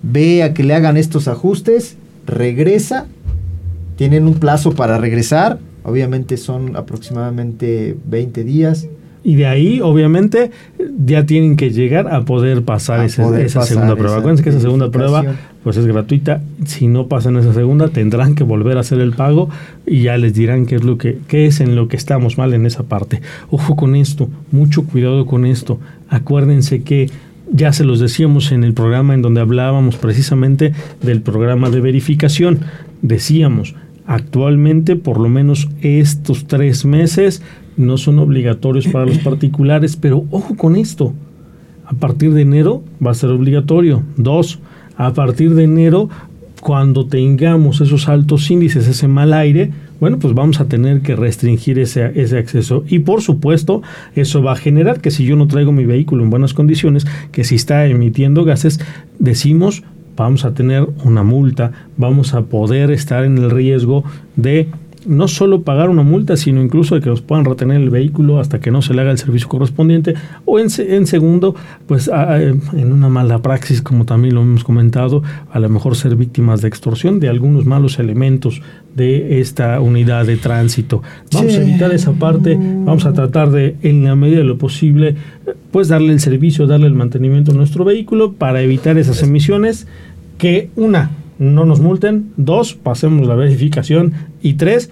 Ve 0.02 0.42
a 0.42 0.54
que 0.54 0.64
le 0.64 0.72
hagan 0.72 0.96
estos 0.96 1.28
ajustes, 1.28 1.98
regresa, 2.26 3.04
tienen 3.96 4.26
un 4.26 4.36
plazo 4.36 4.72
para 4.72 4.96
regresar 4.96 5.58
Obviamente 5.84 6.36
son 6.36 6.76
aproximadamente 6.76 7.96
20 8.06 8.42
días. 8.44 8.88
Y 9.22 9.36
de 9.36 9.46
ahí, 9.46 9.80
obviamente, 9.80 10.50
ya 11.06 11.24
tienen 11.24 11.56
que 11.56 11.70
llegar 11.70 12.12
a 12.12 12.24
poder 12.24 12.62
pasar 12.62 13.04
esa 13.04 13.62
segunda 13.62 13.96
prueba. 13.96 14.18
Acuérdense 14.18 14.42
que 14.42 14.50
esa 14.50 14.60
segunda 14.60 14.90
prueba 14.90 15.24
pues 15.62 15.78
es 15.78 15.86
gratuita. 15.86 16.42
Si 16.66 16.88
no 16.88 17.08
pasan 17.08 17.38
esa 17.38 17.54
segunda, 17.54 17.88
tendrán 17.88 18.34
que 18.34 18.44
volver 18.44 18.76
a 18.76 18.80
hacer 18.80 19.00
el 19.00 19.12
pago 19.12 19.48
y 19.86 20.02
ya 20.02 20.18
les 20.18 20.34
dirán 20.34 20.66
qué 20.66 20.76
es 20.76 20.84
lo 20.84 20.98
que 20.98 21.18
qué 21.26 21.46
es 21.46 21.60
en 21.60 21.74
lo 21.74 21.88
que 21.88 21.96
estamos 21.96 22.36
mal 22.36 22.52
en 22.52 22.66
esa 22.66 22.82
parte. 22.82 23.22
Ojo 23.50 23.76
con 23.76 23.96
esto, 23.96 24.28
mucho 24.52 24.84
cuidado 24.84 25.24
con 25.24 25.46
esto. 25.46 25.80
Acuérdense 26.10 26.82
que 26.82 27.08
ya 27.50 27.72
se 27.72 27.84
los 27.84 28.00
decíamos 28.00 28.52
en 28.52 28.62
el 28.62 28.74
programa 28.74 29.14
en 29.14 29.22
donde 29.22 29.40
hablábamos 29.40 29.96
precisamente 29.96 30.72
del 31.02 31.22
programa 31.22 31.70
de 31.70 31.80
verificación. 31.80 32.60
Decíamos, 33.00 33.74
Actualmente, 34.06 34.96
por 34.96 35.18
lo 35.18 35.28
menos 35.28 35.68
estos 35.80 36.46
tres 36.46 36.84
meses, 36.84 37.42
no 37.76 37.96
son 37.96 38.18
obligatorios 38.18 38.86
para 38.88 39.06
los 39.06 39.18
particulares, 39.24 39.96
pero 39.96 40.24
ojo 40.30 40.56
con 40.56 40.76
esto, 40.76 41.14
a 41.86 41.94
partir 41.94 42.32
de 42.32 42.42
enero 42.42 42.82
va 43.04 43.10
a 43.10 43.14
ser 43.14 43.30
obligatorio. 43.30 44.02
Dos, 44.16 44.58
a 44.96 45.12
partir 45.12 45.54
de 45.54 45.64
enero, 45.64 46.08
cuando 46.60 47.06
tengamos 47.06 47.80
esos 47.80 48.08
altos 48.08 48.50
índices, 48.50 48.88
ese 48.88 49.06
mal 49.06 49.34
aire, 49.34 49.70
bueno, 50.00 50.18
pues 50.18 50.34
vamos 50.34 50.60
a 50.60 50.64
tener 50.66 51.02
que 51.02 51.14
restringir 51.14 51.78
ese, 51.78 52.12
ese 52.18 52.38
acceso. 52.38 52.84
Y 52.88 53.00
por 53.00 53.22
supuesto, 53.22 53.82
eso 54.14 54.42
va 54.42 54.52
a 54.52 54.56
generar 54.56 55.00
que 55.00 55.10
si 55.10 55.24
yo 55.24 55.36
no 55.36 55.46
traigo 55.46 55.72
mi 55.72 55.84
vehículo 55.84 56.24
en 56.24 56.30
buenas 56.30 56.54
condiciones, 56.54 57.06
que 57.32 57.44
si 57.44 57.54
está 57.54 57.86
emitiendo 57.86 58.44
gases, 58.44 58.80
decimos 59.18 59.82
vamos 60.16 60.44
a 60.44 60.54
tener 60.54 60.86
una 61.04 61.22
multa, 61.22 61.72
vamos 61.96 62.34
a 62.34 62.42
poder 62.42 62.90
estar 62.90 63.24
en 63.24 63.38
el 63.38 63.50
riesgo 63.50 64.04
de 64.36 64.68
no 65.06 65.28
solo 65.28 65.62
pagar 65.62 65.88
una 65.88 66.02
multa, 66.02 66.36
sino 66.36 66.62
incluso 66.62 66.94
de 66.94 67.00
que 67.00 67.10
nos 67.10 67.20
puedan 67.20 67.44
retener 67.44 67.80
el 67.80 67.90
vehículo 67.90 68.40
hasta 68.40 68.60
que 68.60 68.70
no 68.70 68.82
se 68.82 68.94
le 68.94 69.02
haga 69.02 69.10
el 69.10 69.18
servicio 69.18 69.48
correspondiente. 69.48 70.14
O 70.44 70.58
en, 70.58 70.68
en 70.78 71.06
segundo, 71.06 71.54
pues 71.86 72.08
en 72.08 72.92
una 72.92 73.08
mala 73.08 73.40
praxis, 73.40 73.82
como 73.82 74.04
también 74.04 74.34
lo 74.34 74.42
hemos 74.42 74.64
comentado, 74.64 75.22
a 75.50 75.58
lo 75.58 75.68
mejor 75.68 75.96
ser 75.96 76.16
víctimas 76.16 76.62
de 76.62 76.68
extorsión 76.68 77.20
de 77.20 77.28
algunos 77.28 77.64
malos 77.64 77.98
elementos 77.98 78.62
de 78.94 79.40
esta 79.40 79.80
unidad 79.80 80.26
de 80.26 80.36
tránsito. 80.36 81.02
Vamos 81.32 81.54
a 81.54 81.62
evitar 81.62 81.92
esa 81.92 82.12
parte, 82.12 82.56
vamos 82.56 83.06
a 83.06 83.12
tratar 83.12 83.50
de, 83.50 83.76
en 83.82 84.04
la 84.04 84.14
medida 84.14 84.38
de 84.38 84.44
lo 84.44 84.58
posible, 84.58 85.16
pues 85.70 85.88
darle 85.88 86.12
el 86.12 86.20
servicio, 86.20 86.66
darle 86.66 86.86
el 86.86 86.94
mantenimiento 86.94 87.52
a 87.52 87.54
nuestro 87.54 87.84
vehículo 87.84 88.32
para 88.32 88.62
evitar 88.62 88.96
esas 88.98 89.22
emisiones 89.22 89.86
que 90.38 90.70
una, 90.76 91.10
no 91.38 91.64
nos 91.64 91.80
multen, 91.80 92.32
dos, 92.36 92.74
pasemos 92.74 93.26
la 93.26 93.34
verificación. 93.34 94.12
Y 94.42 94.54
tres, 94.54 94.90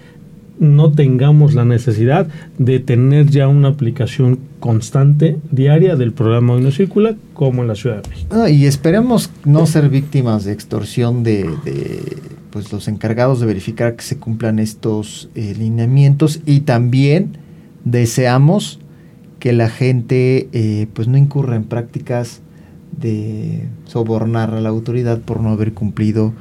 no 0.58 0.92
tengamos 0.92 1.54
la 1.54 1.64
necesidad 1.64 2.28
de 2.58 2.78
tener 2.78 3.28
ya 3.28 3.48
una 3.48 3.68
aplicación 3.68 4.38
constante 4.60 5.38
diaria 5.50 5.96
del 5.96 6.12
programa 6.12 6.54
Hoy 6.54 6.62
No 6.62 7.16
como 7.32 7.62
en 7.62 7.68
la 7.68 7.74
Ciudad 7.74 8.02
de 8.02 8.08
México. 8.08 8.48
y 8.48 8.66
esperemos 8.66 9.30
no 9.44 9.66
ser 9.66 9.88
víctimas 9.88 10.44
de 10.44 10.52
extorsión 10.52 11.24
de, 11.24 11.50
pues 12.50 12.70
los 12.72 12.86
encargados 12.86 13.40
de 13.40 13.46
verificar 13.46 13.96
que 13.96 14.02
se 14.02 14.18
cumplan 14.18 14.58
estos 14.58 15.30
eh, 15.34 15.54
lineamientos. 15.58 16.40
Y 16.46 16.60
también 16.60 17.38
deseamos 17.84 18.78
que 19.40 19.52
la 19.52 19.68
gente 19.68 20.48
eh, 20.52 20.86
pues 20.92 21.08
no 21.08 21.18
incurra 21.18 21.56
en 21.56 21.64
prácticas 21.64 22.41
de 22.96 23.68
sobornar 23.86 24.54
a 24.54 24.60
la 24.60 24.68
autoridad 24.68 25.18
por 25.20 25.40
no 25.40 25.50
haber 25.50 25.72
cumplido 25.72 26.32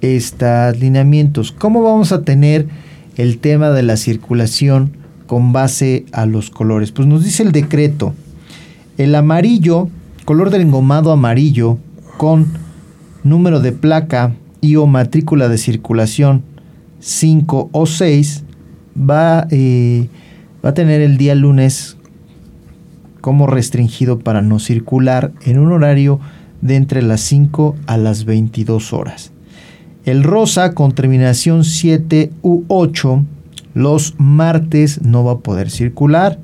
estos 0.00 0.78
lineamientos. 0.78 1.52
¿Cómo 1.52 1.82
vamos 1.82 2.12
a 2.12 2.22
tener 2.22 2.66
el 3.16 3.38
tema 3.38 3.70
de 3.70 3.82
la 3.82 3.96
circulación 3.96 4.92
con 5.26 5.52
base 5.52 6.06
a 6.12 6.26
los 6.26 6.50
colores? 6.50 6.92
Pues 6.92 7.08
nos 7.08 7.24
dice 7.24 7.42
el 7.42 7.52
decreto, 7.52 8.14
el 8.98 9.14
amarillo, 9.14 9.88
color 10.24 10.50
del 10.50 10.62
engomado 10.62 11.12
amarillo 11.12 11.78
con 12.16 12.46
número 13.24 13.60
de 13.60 13.72
placa 13.72 14.34
y 14.60 14.76
o 14.76 14.86
matrícula 14.86 15.48
de 15.48 15.58
circulación 15.58 16.42
5 17.00 17.70
o 17.72 17.86
6 17.86 18.44
va, 18.98 19.46
eh, 19.50 20.08
va 20.64 20.70
a 20.70 20.74
tener 20.74 21.00
el 21.00 21.18
día 21.18 21.34
lunes 21.34 21.95
como 23.26 23.48
restringido 23.48 24.20
para 24.20 24.40
no 24.40 24.60
circular 24.60 25.32
en 25.44 25.58
un 25.58 25.72
horario 25.72 26.20
de 26.60 26.76
entre 26.76 27.02
las 27.02 27.22
5 27.22 27.74
a 27.88 27.96
las 27.96 28.24
22 28.24 28.92
horas. 28.92 29.32
El 30.04 30.22
rosa 30.22 30.74
con 30.74 30.92
terminación 30.92 31.64
7 31.64 32.30
u 32.42 32.62
8 32.68 33.24
los 33.74 34.14
martes 34.18 35.02
no 35.02 35.24
va 35.24 35.32
a 35.32 35.38
poder 35.38 35.70
circular. 35.70 36.38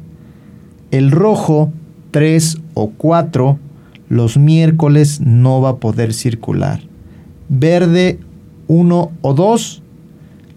El 0.91 1.13
rojo 1.13 1.73
3 2.11 2.59
o 2.75 2.91
4 2.91 3.61
los 4.09 4.37
miércoles 4.37 5.21
no 5.21 5.61
va 5.61 5.69
a 5.69 5.77
poder 5.77 6.13
circular. 6.13 6.81
Verde 7.49 8.19
1 8.67 9.13
o 9.21 9.35
2 9.35 9.83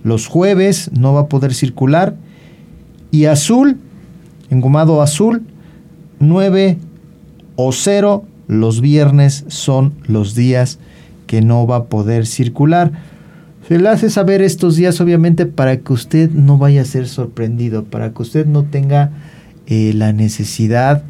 los 0.02 0.26
jueves 0.26 0.90
no 0.92 1.14
va 1.14 1.20
a 1.20 1.28
poder 1.28 1.54
circular. 1.54 2.16
Y 3.12 3.26
azul, 3.26 3.78
engomado 4.50 5.04
azul, 5.04 5.44
9 6.20 6.78
o 7.56 7.72
0 7.72 8.26
los 8.48 8.82
viernes 8.82 9.46
son 9.48 9.94
los 10.08 10.36
días 10.36 10.80
que 11.28 11.42
no 11.42 11.66
va 11.66 11.78
a 11.78 11.84
poder 11.86 12.26
circular. 12.26 12.92
Se 13.68 13.80
le 13.80 13.90
hace 13.90 14.10
saber 14.10 14.42
estos 14.42 14.76
días 14.76 15.02
obviamente 15.02 15.48
para 15.48 15.78
que 15.78 15.94
usted 15.94 16.30
no 16.30 16.58
vaya 16.58 16.82
a 16.82 16.86
ser 16.86 17.08
sorprendido, 17.08 17.84
para 17.84 18.12
que 18.12 18.22
usted 18.22 18.46
no 18.46 18.64
tenga 18.64 19.10
eh, 19.66 19.94
la 19.96 20.14
necesidad 20.14 21.04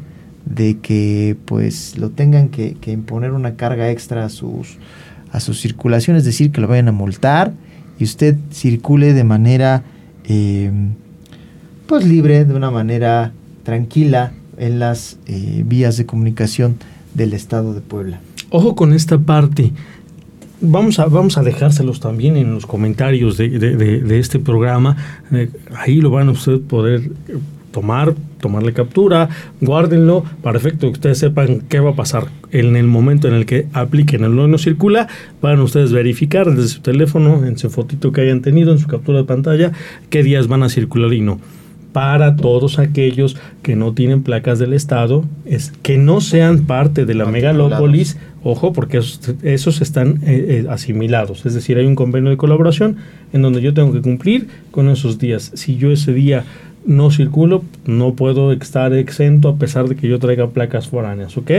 de 0.46 0.78
que 0.78 1.36
pues 1.44 1.98
lo 1.98 2.10
tengan 2.10 2.48
que, 2.48 2.76
imponer 2.86 3.32
una 3.32 3.56
carga 3.56 3.90
extra 3.90 4.24
a 4.24 4.28
sus, 4.30 4.78
a 5.32 5.40
su 5.40 5.52
circulación, 5.52 6.16
es 6.16 6.24
decir, 6.24 6.52
que 6.52 6.60
lo 6.60 6.68
vayan 6.68 6.88
a 6.88 6.92
multar 6.92 7.52
y 7.98 8.04
usted 8.04 8.36
circule 8.50 9.12
de 9.12 9.24
manera 9.24 9.82
eh, 10.24 10.70
pues 11.86 12.06
libre, 12.06 12.44
de 12.44 12.54
una 12.54 12.70
manera 12.70 13.32
tranquila, 13.64 14.32
en 14.58 14.78
las 14.78 15.18
eh, 15.26 15.62
vías 15.66 15.96
de 15.96 16.06
comunicación 16.06 16.76
del 17.14 17.32
Estado 17.32 17.74
de 17.74 17.80
Puebla. 17.80 18.20
Ojo 18.50 18.76
con 18.76 18.92
esta 18.92 19.18
parte. 19.18 19.72
Vamos 20.60 20.98
a, 20.98 21.06
vamos 21.06 21.36
a 21.36 21.42
dejárselos 21.42 22.00
también 22.00 22.36
en 22.36 22.54
los 22.54 22.66
comentarios 22.66 23.36
de, 23.36 24.18
este 24.18 24.38
programa. 24.38 24.96
Eh, 25.32 25.50
ahí 25.76 26.00
lo 26.00 26.10
van 26.10 26.28
a 26.28 26.30
ustedes 26.32 26.60
poder 26.60 27.10
eh, 27.28 27.36
tomar, 27.72 28.14
tomarle 28.40 28.72
captura, 28.72 29.28
guárdenlo 29.60 30.24
para 30.42 30.56
efecto 30.56 30.86
que 30.86 30.92
ustedes 30.92 31.18
sepan 31.18 31.60
qué 31.68 31.80
va 31.80 31.90
a 31.90 31.94
pasar 31.94 32.28
en 32.52 32.74
el 32.76 32.86
momento 32.86 33.28
en 33.28 33.34
el 33.34 33.44
que 33.44 33.66
apliquen 33.74 34.24
el 34.24 34.34
no 34.34 34.56
circula. 34.56 35.08
Van 35.42 35.60
ustedes 35.60 35.92
verificar 35.92 36.50
desde 36.50 36.68
su 36.68 36.80
teléfono, 36.80 37.44
en 37.44 37.58
su 37.58 37.68
fotito 37.68 38.12
que 38.12 38.22
hayan 38.22 38.40
tenido, 38.40 38.72
en 38.72 38.78
su 38.78 38.86
captura 38.86 39.18
de 39.18 39.24
pantalla, 39.24 39.72
qué 40.08 40.22
días 40.22 40.48
van 40.48 40.62
a 40.62 40.70
circular 40.70 41.12
y 41.12 41.20
no 41.20 41.38
para 41.96 42.36
todos 42.36 42.78
aquellos 42.78 43.38
que 43.62 43.74
no 43.74 43.94
tienen 43.94 44.22
placas 44.22 44.58
del 44.58 44.74
Estado, 44.74 45.24
es 45.46 45.72
que 45.80 45.96
no 45.96 46.20
sean 46.20 46.66
parte 46.66 47.06
de 47.06 47.14
la 47.14 47.24
megalópolis, 47.24 48.18
ojo, 48.44 48.74
porque 48.74 48.98
esos, 48.98 49.80
están 49.80 50.18
eh, 50.22 50.66
eh, 50.66 50.66
asimilados, 50.68 51.46
es 51.46 51.54
decir, 51.54 51.78
hay 51.78 51.86
un 51.86 51.94
convenio 51.94 52.28
de 52.28 52.36
colaboración 52.36 52.98
en 53.32 53.40
donde 53.40 53.62
yo 53.62 53.72
tengo 53.72 53.94
que 53.94 54.02
cumplir 54.02 54.46
con 54.72 54.90
esos 54.90 55.18
días. 55.18 55.52
Si 55.54 55.78
yo 55.78 55.90
ese 55.90 56.12
día 56.12 56.44
no 56.84 57.10
circulo, 57.10 57.64
no 57.86 58.12
puedo 58.12 58.52
estar 58.52 58.92
exento 58.92 59.48
a 59.48 59.56
pesar 59.56 59.88
de 59.88 59.96
que 59.96 60.06
yo 60.06 60.18
traiga 60.18 60.50
placas 60.50 60.88
foráneas, 60.88 61.38
¿ok? 61.38 61.50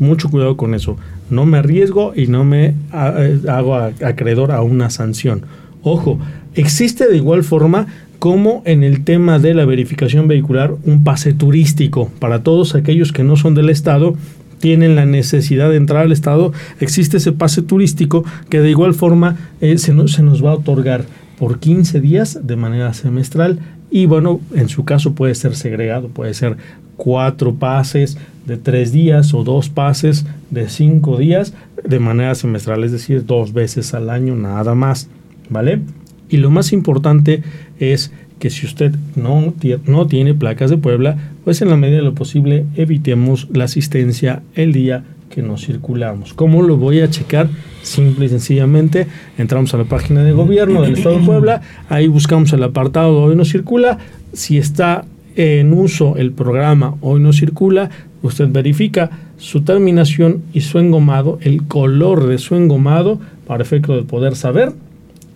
Mucho 0.00 0.28
cuidado 0.30 0.56
con 0.56 0.74
eso. 0.74 0.96
No 1.30 1.46
me 1.46 1.58
arriesgo 1.58 2.12
y 2.12 2.26
no 2.26 2.42
me 2.42 2.74
eh, 2.92 3.38
hago 3.48 3.76
acreedor 3.76 4.50
a 4.50 4.62
una 4.62 4.90
sanción. 4.90 5.42
Ojo, 5.84 6.18
existe 6.56 7.06
de 7.06 7.16
igual 7.16 7.44
forma 7.44 7.86
como 8.18 8.62
en 8.64 8.82
el 8.82 9.04
tema 9.04 9.38
de 9.38 9.54
la 9.54 9.64
verificación 9.64 10.28
vehicular 10.28 10.74
un 10.84 11.04
pase 11.04 11.32
turístico 11.32 12.10
para 12.18 12.42
todos 12.42 12.74
aquellos 12.74 13.12
que 13.12 13.24
no 13.24 13.36
son 13.36 13.54
del 13.54 13.70
Estado 13.70 14.14
tienen 14.58 14.96
la 14.96 15.04
necesidad 15.04 15.70
de 15.70 15.76
entrar 15.76 16.02
al 16.02 16.12
Estado, 16.12 16.52
existe 16.80 17.18
ese 17.18 17.32
pase 17.32 17.62
turístico 17.62 18.24
que 18.48 18.60
de 18.60 18.70
igual 18.70 18.94
forma 18.94 19.36
eh, 19.60 19.78
se, 19.78 19.92
se 20.08 20.22
nos 20.22 20.44
va 20.44 20.50
a 20.50 20.54
otorgar 20.54 21.04
por 21.38 21.58
15 21.58 22.00
días 22.00 22.40
de 22.42 22.56
manera 22.56 22.94
semestral 22.94 23.58
y 23.90 24.06
bueno, 24.06 24.40
en 24.54 24.68
su 24.68 24.84
caso 24.84 25.14
puede 25.14 25.34
ser 25.34 25.54
segregado, 25.54 26.08
puede 26.08 26.34
ser 26.34 26.56
cuatro 26.96 27.54
pases 27.54 28.16
de 28.46 28.56
tres 28.56 28.92
días 28.92 29.34
o 29.34 29.44
dos 29.44 29.68
pases 29.68 30.24
de 30.50 30.68
cinco 30.68 31.18
días 31.18 31.52
de 31.84 31.98
manera 31.98 32.34
semestral, 32.34 32.84
es 32.84 32.92
decir, 32.92 33.24
dos 33.26 33.52
veces 33.52 33.94
al 33.94 34.10
año 34.10 34.34
nada 34.34 34.74
más, 34.74 35.08
¿vale? 35.50 35.80
Y 36.28 36.38
lo 36.38 36.50
más 36.50 36.72
importante 36.72 37.42
es 37.78 38.12
que 38.38 38.50
si 38.50 38.66
usted 38.66 38.94
no, 39.14 39.54
no 39.86 40.06
tiene 40.06 40.34
placas 40.34 40.70
de 40.70 40.76
Puebla, 40.76 41.16
pues 41.44 41.62
en 41.62 41.70
la 41.70 41.76
medida 41.76 41.98
de 41.98 42.02
lo 42.02 42.14
posible 42.14 42.66
evitemos 42.76 43.48
la 43.52 43.64
asistencia 43.64 44.42
el 44.54 44.72
día 44.72 45.04
que 45.30 45.42
nos 45.42 45.64
circulamos. 45.64 46.34
¿Cómo 46.34 46.62
lo 46.62 46.76
voy 46.76 47.00
a 47.00 47.10
checar? 47.10 47.48
Simple 47.82 48.26
y 48.26 48.28
sencillamente 48.28 49.06
entramos 49.38 49.72
a 49.74 49.78
la 49.78 49.84
página 49.84 50.22
de 50.22 50.32
gobierno 50.32 50.82
del 50.82 50.94
Estado 50.94 51.18
de 51.18 51.24
Puebla, 51.24 51.62
ahí 51.88 52.08
buscamos 52.08 52.52
el 52.52 52.62
apartado 52.62 53.22
Hoy 53.22 53.36
no 53.36 53.44
circula, 53.44 53.98
si 54.32 54.58
está 54.58 55.04
en 55.36 55.72
uso 55.72 56.16
el 56.16 56.32
programa 56.32 56.96
Hoy 57.00 57.20
no 57.20 57.32
circula, 57.32 57.90
usted 58.22 58.48
verifica 58.48 59.10
su 59.38 59.62
terminación 59.62 60.42
y 60.52 60.62
su 60.62 60.78
engomado, 60.78 61.38
el 61.42 61.64
color 61.64 62.26
de 62.26 62.38
su 62.38 62.54
engomado, 62.54 63.20
para 63.46 63.62
efecto 63.62 63.94
de 63.94 64.02
poder 64.02 64.34
saber 64.34 64.72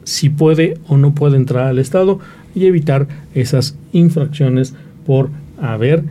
si 0.04 0.28
puede 0.28 0.78
o 0.88 0.96
no 0.96 1.14
puede 1.14 1.36
entrar 1.36 1.66
al 1.66 1.78
Estado 1.78 2.18
y 2.54 2.66
evitar 2.66 3.08
esas 3.34 3.76
infracciones 3.92 4.74
por 5.06 5.30
haber 5.60 6.04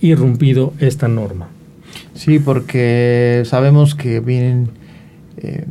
irrumpido 0.00 0.72
esta 0.78 1.08
norma. 1.08 1.48
Sí, 2.14 2.38
porque 2.38 3.42
sabemos 3.46 3.94
que 3.94 4.20
vienen 4.20 4.68
eh, 5.36 5.64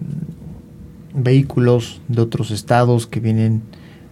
vehículos 1.14 2.02
de 2.08 2.22
otros 2.22 2.52
estados 2.52 3.08
que 3.08 3.20
vienen 3.20 3.62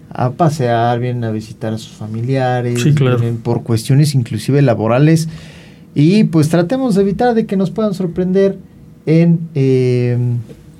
a 0.10 0.32
pasear, 0.32 1.00
vienen 1.00 1.24
a 1.24 1.32
visitar 1.32 1.74
a 1.74 1.78
sus 1.78 1.94
familiares, 1.94 2.84
vienen 2.84 3.38
por 3.38 3.64
cuestiones 3.64 4.14
inclusive 4.14 4.62
laborales 4.62 5.28
y 5.96 6.24
pues 6.26 6.50
tratemos 6.50 6.96
de 6.96 7.02
evitar 7.02 7.34
de 7.34 7.46
que 7.46 7.58
nos 7.58 7.72
puedan 7.72 7.94
sorprender 7.94 8.58
en 9.06 9.40
eh, 9.56 10.18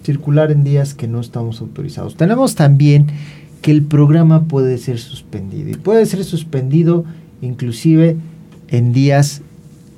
circular 0.04 0.52
en 0.52 0.64
días 0.64 0.94
que 0.94 1.08
no 1.08 1.20
estamos 1.20 1.62
autorizados. 1.62 2.16
Tenemos 2.16 2.56
también 2.56 3.08
que 3.62 3.72
el 3.72 3.84
programa 3.84 4.44
puede 4.44 4.78
ser 4.78 5.00
suspendido 5.00 5.70
y 5.70 5.76
puede 5.76 6.06
ser 6.06 6.24
suspendido 6.24 7.06
inclusive 7.42 8.18
en 8.68 8.94
días 8.94 9.42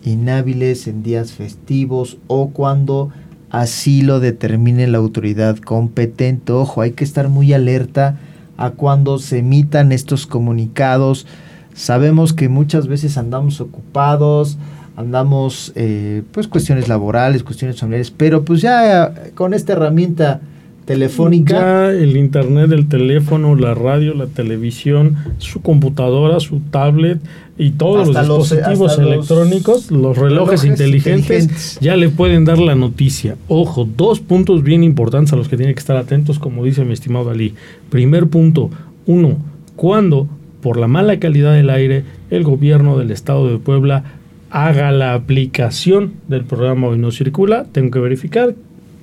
inhábiles, 0.04 0.88
en 0.88 1.04
días 1.04 1.32
festivos 1.32 2.18
o 2.28 2.50
cuando 2.50 3.10
así 3.50 4.02
lo 4.02 4.20
determine 4.20 4.88
la 4.88 4.98
autoridad 4.98 5.58
competente. 5.58 6.52
Ojo, 6.52 6.82
hay 6.82 6.92
que 6.92 7.04
estar 7.04 7.30
muy 7.30 7.54
alerta 7.54 8.20
a 8.58 8.72
cuando 8.72 9.18
se 9.18 9.40
emitan 9.40 9.92
estos 9.92 10.28
comunicados. 10.28 11.26
Sabemos 11.74 12.34
que 12.34 12.50
muchas 12.50 12.88
veces 12.88 13.18
andamos 13.18 13.62
ocupados, 13.62 14.58
andamos 14.96 15.72
eh, 15.76 16.24
pues 16.32 16.48
cuestiones 16.48 16.88
laborales, 16.88 17.44
cuestiones 17.44 17.80
familiares, 17.80 18.12
pero 18.12 18.44
pues 18.44 18.62
ya 18.62 19.14
con 19.34 19.54
esta 19.54 19.74
herramienta 19.74 20.42
telefónica. 20.86 21.60
Ya 21.60 21.92
el 21.92 22.16
internet, 22.16 22.72
el 22.72 22.88
teléfono, 22.88 23.56
la 23.56 23.74
radio, 23.74 24.14
la 24.14 24.28
televisión, 24.28 25.16
su 25.40 25.62
computadora, 25.62 26.40
su 26.40 26.60
tablet 26.72 27.20
y 27.58 27.72
todos 27.72 28.08
los 28.08 28.18
dispositivos 28.18 28.98
electrónicos, 29.00 29.92
los, 29.92 30.18
relojes, 30.18 30.64
inteligentes, 30.64 31.80
ya 31.82 31.96
le 31.96 32.10
pueden 32.10 32.46
dar 32.46 32.60
la 32.60 32.76
noticia. 32.76 33.36
Ojo, 33.48 33.88
dos 33.98 34.20
puntos 34.20 34.64
bien 34.64 34.84
importantes 34.84 35.34
a 35.34 35.36
los 35.36 35.50
que 35.50 35.58
tiene 35.58 35.74
que 35.74 35.80
estar 35.80 35.98
atentos, 35.98 36.40
como 36.40 36.64
dice 36.64 36.86
mi 36.86 36.94
estimado 36.94 37.32
Ali. 37.32 37.56
Primer 37.90 38.28
punto, 38.28 38.70
uno, 39.06 39.38
cuando 39.76 40.28
por 40.62 40.78
la 40.78 40.88
mala 40.88 41.20
calidad 41.20 41.54
del 41.54 41.70
aire 41.70 42.04
el 42.30 42.44
gobierno 42.44 42.98
del 42.98 43.12
estado 43.12 43.50
de 43.50 43.58
Puebla 43.58 44.04
haga 44.50 44.92
la 44.92 45.14
aplicación 45.14 46.14
del 46.28 46.44
programa 46.44 46.88
Hoy 46.88 46.98
no 46.98 47.12
circula, 47.12 47.66
tengo 47.72 47.92
que 47.92 48.00
verificar 48.00 48.56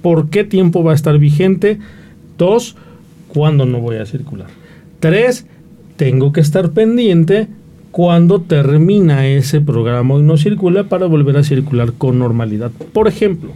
por 0.02 0.30
qué 0.30 0.44
tiempo 0.44 0.82
va 0.82 0.92
a 0.92 0.94
estar 0.94 1.18
vigente. 1.18 1.78
Dos, 2.38 2.76
cuándo 3.28 3.66
no 3.66 3.80
voy 3.80 3.96
a 3.96 4.06
circular. 4.06 4.48
Tres, 5.00 5.46
tengo 5.96 6.32
que 6.32 6.40
estar 6.40 6.70
pendiente 6.70 7.48
cuando 7.90 8.40
termina 8.40 9.26
ese 9.26 9.60
programa 9.60 10.16
y 10.16 10.22
no 10.22 10.36
circula 10.36 10.84
para 10.84 11.06
volver 11.06 11.36
a 11.36 11.44
circular 11.44 11.92
con 11.92 12.18
normalidad. 12.18 12.70
Por 12.92 13.06
ejemplo, 13.06 13.50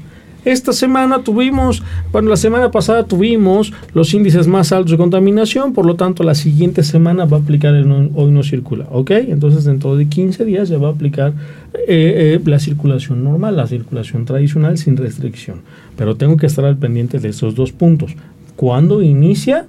esta 0.46 0.72
semana 0.72 1.24
tuvimos, 1.24 1.82
bueno, 2.12 2.30
la 2.30 2.37
semana 2.37 2.70
pasada 2.70 3.02
tuvimos 3.02 3.72
los 3.94 4.14
índices 4.14 4.46
más 4.46 4.70
altos 4.70 4.92
de 4.92 4.96
contaminación, 4.96 5.72
por 5.72 5.85
lo 5.85 5.96
tanto 5.96 6.22
la 6.22 6.37
siguiente 6.37 6.85
semana 6.85 7.24
va 7.24 7.38
a 7.38 7.40
aplicar 7.40 7.74
el 7.74 7.90
hoy 8.14 8.30
no 8.30 8.44
circula, 8.44 8.87
¿ok? 8.92 9.11
Entonces 9.11 9.64
dentro 9.64 9.96
de 9.96 10.06
15 10.06 10.44
días 10.44 10.68
ya 10.68 10.78
va 10.78 10.87
a 10.87 10.92
aplicar 10.92 11.32
eh, 11.74 12.38
eh, 12.38 12.40
la 12.44 12.61
circulación 12.61 13.24
normal, 13.24 13.56
la 13.56 13.66
circulación 13.66 14.24
tradicional 14.24 14.78
sin 14.78 14.96
restricción. 14.96 15.62
Pero 15.96 16.16
tengo 16.16 16.37
que 16.37 16.46
estar 16.46 16.64
al 16.64 16.76
pendiente 16.76 17.18
de 17.18 17.30
esos 17.30 17.56
dos 17.56 17.72
puntos. 17.72 18.14
¿Cuándo 18.54 19.02
inicia? 19.02 19.66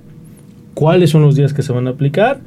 ¿Cuáles 0.76 1.10
son 1.10 1.24
los 1.24 1.36
días 1.36 1.54
que 1.54 1.64
se 1.64 1.74
van 1.74 1.88
a 1.88 1.92
aplicar? 1.92 2.40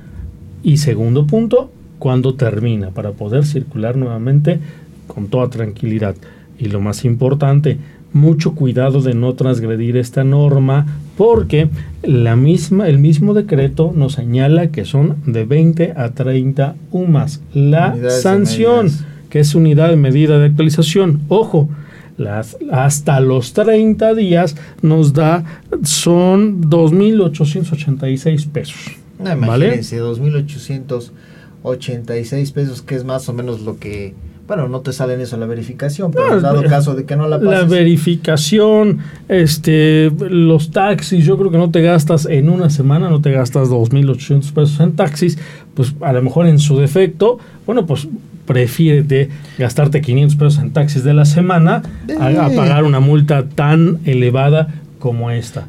Y 0.62 0.77
segundo 0.77 1.27
punto, 1.27 1.73
¿cuándo 1.99 2.35
termina? 2.35 2.90
Para 2.90 3.11
poder 3.11 3.45
circular 3.45 3.97
nuevamente 3.97 4.61
con 5.09 5.27
toda 5.27 5.51
tranquilidad. 5.51 6.14
Y 6.61 6.66
lo 6.66 6.81
más 6.81 7.05
importante, 7.05 7.79
mucho 8.12 8.55
cuidado 8.55 9.01
de 9.01 9.14
no 9.14 9.33
transgredir 9.35 9.96
esta 9.96 10.23
norma 10.25 10.87
porque 11.16 11.70
la 12.03 12.37
misma, 12.37 12.88
el 12.88 12.99
mismo 12.99 13.33
decreto 13.35 13.92
nos 13.94 14.14
señala 14.14 14.70
que 14.70 14.85
son 14.85 15.16
de 15.27 15.44
20 15.44 15.92
a 15.96 16.11
30 16.11 16.75
UMAS. 16.90 17.40
La 17.53 17.96
sanción, 18.11 18.88
que 19.29 19.38
es 19.40 19.55
unidad 19.55 19.90
de 19.90 19.96
medida 19.96 20.38
de 20.38 20.46
actualización, 20.46 21.20
ojo, 21.29 21.68
las, 22.16 22.57
hasta 22.70 23.20
los 23.20 23.53
30 23.53 24.14
días 24.14 24.57
nos 24.83 25.12
da, 25.12 25.44
son 25.83 26.62
2.886 26.62 28.49
pesos. 28.49 28.96
No, 29.18 29.33
imagínense, 29.33 30.01
2.886 30.01 32.53
pesos, 32.53 32.83
que 32.83 32.94
es 32.94 33.03
más 33.05 33.29
o 33.29 33.33
menos 33.33 33.62
lo 33.62 33.79
que 33.79 34.14
bueno, 34.51 34.67
no 34.67 34.81
te 34.81 34.93
sale 34.93 35.15
en 35.15 35.21
eso 35.21 35.37
la 35.37 35.47
verificación, 35.47 36.11
pero 36.11 36.41
dado 36.41 36.65
caso 36.65 36.97
de 36.97 37.05
que 37.05 37.15
no 37.15 37.29
la 37.29 37.39
pases. 37.39 37.53
La 37.53 37.63
verificación, 37.63 38.99
este, 39.29 40.11
los 40.11 40.73
taxis, 40.73 41.25
yo 41.25 41.39
creo 41.39 41.53
que 41.53 41.57
no 41.57 41.71
te 41.71 41.81
gastas 41.83 42.27
en 42.27 42.49
una 42.49 42.69
semana, 42.69 43.09
no 43.11 43.21
te 43.21 43.31
gastas 43.31 43.69
2.800 43.69 44.53
pesos 44.53 44.81
en 44.81 44.97
taxis, 44.97 45.39
pues 45.75 45.95
a 46.01 46.13
lo 46.13 46.21
mejor 46.21 46.49
en 46.49 46.59
su 46.59 46.77
defecto, 46.77 47.39
bueno, 47.65 47.87
pues 47.87 48.09
prefiere 48.45 49.29
gastarte 49.57 50.01
500 50.01 50.37
pesos 50.37 50.59
en 50.59 50.73
taxis 50.73 51.05
de 51.05 51.15
la 51.15 51.27
semana 51.27 51.83
a, 52.19 52.49
pagar 52.49 52.83
una 52.83 52.99
multa 52.99 53.45
tan 53.45 54.01
elevada 54.05 54.67
como 54.99 55.31
esta. 55.31 55.69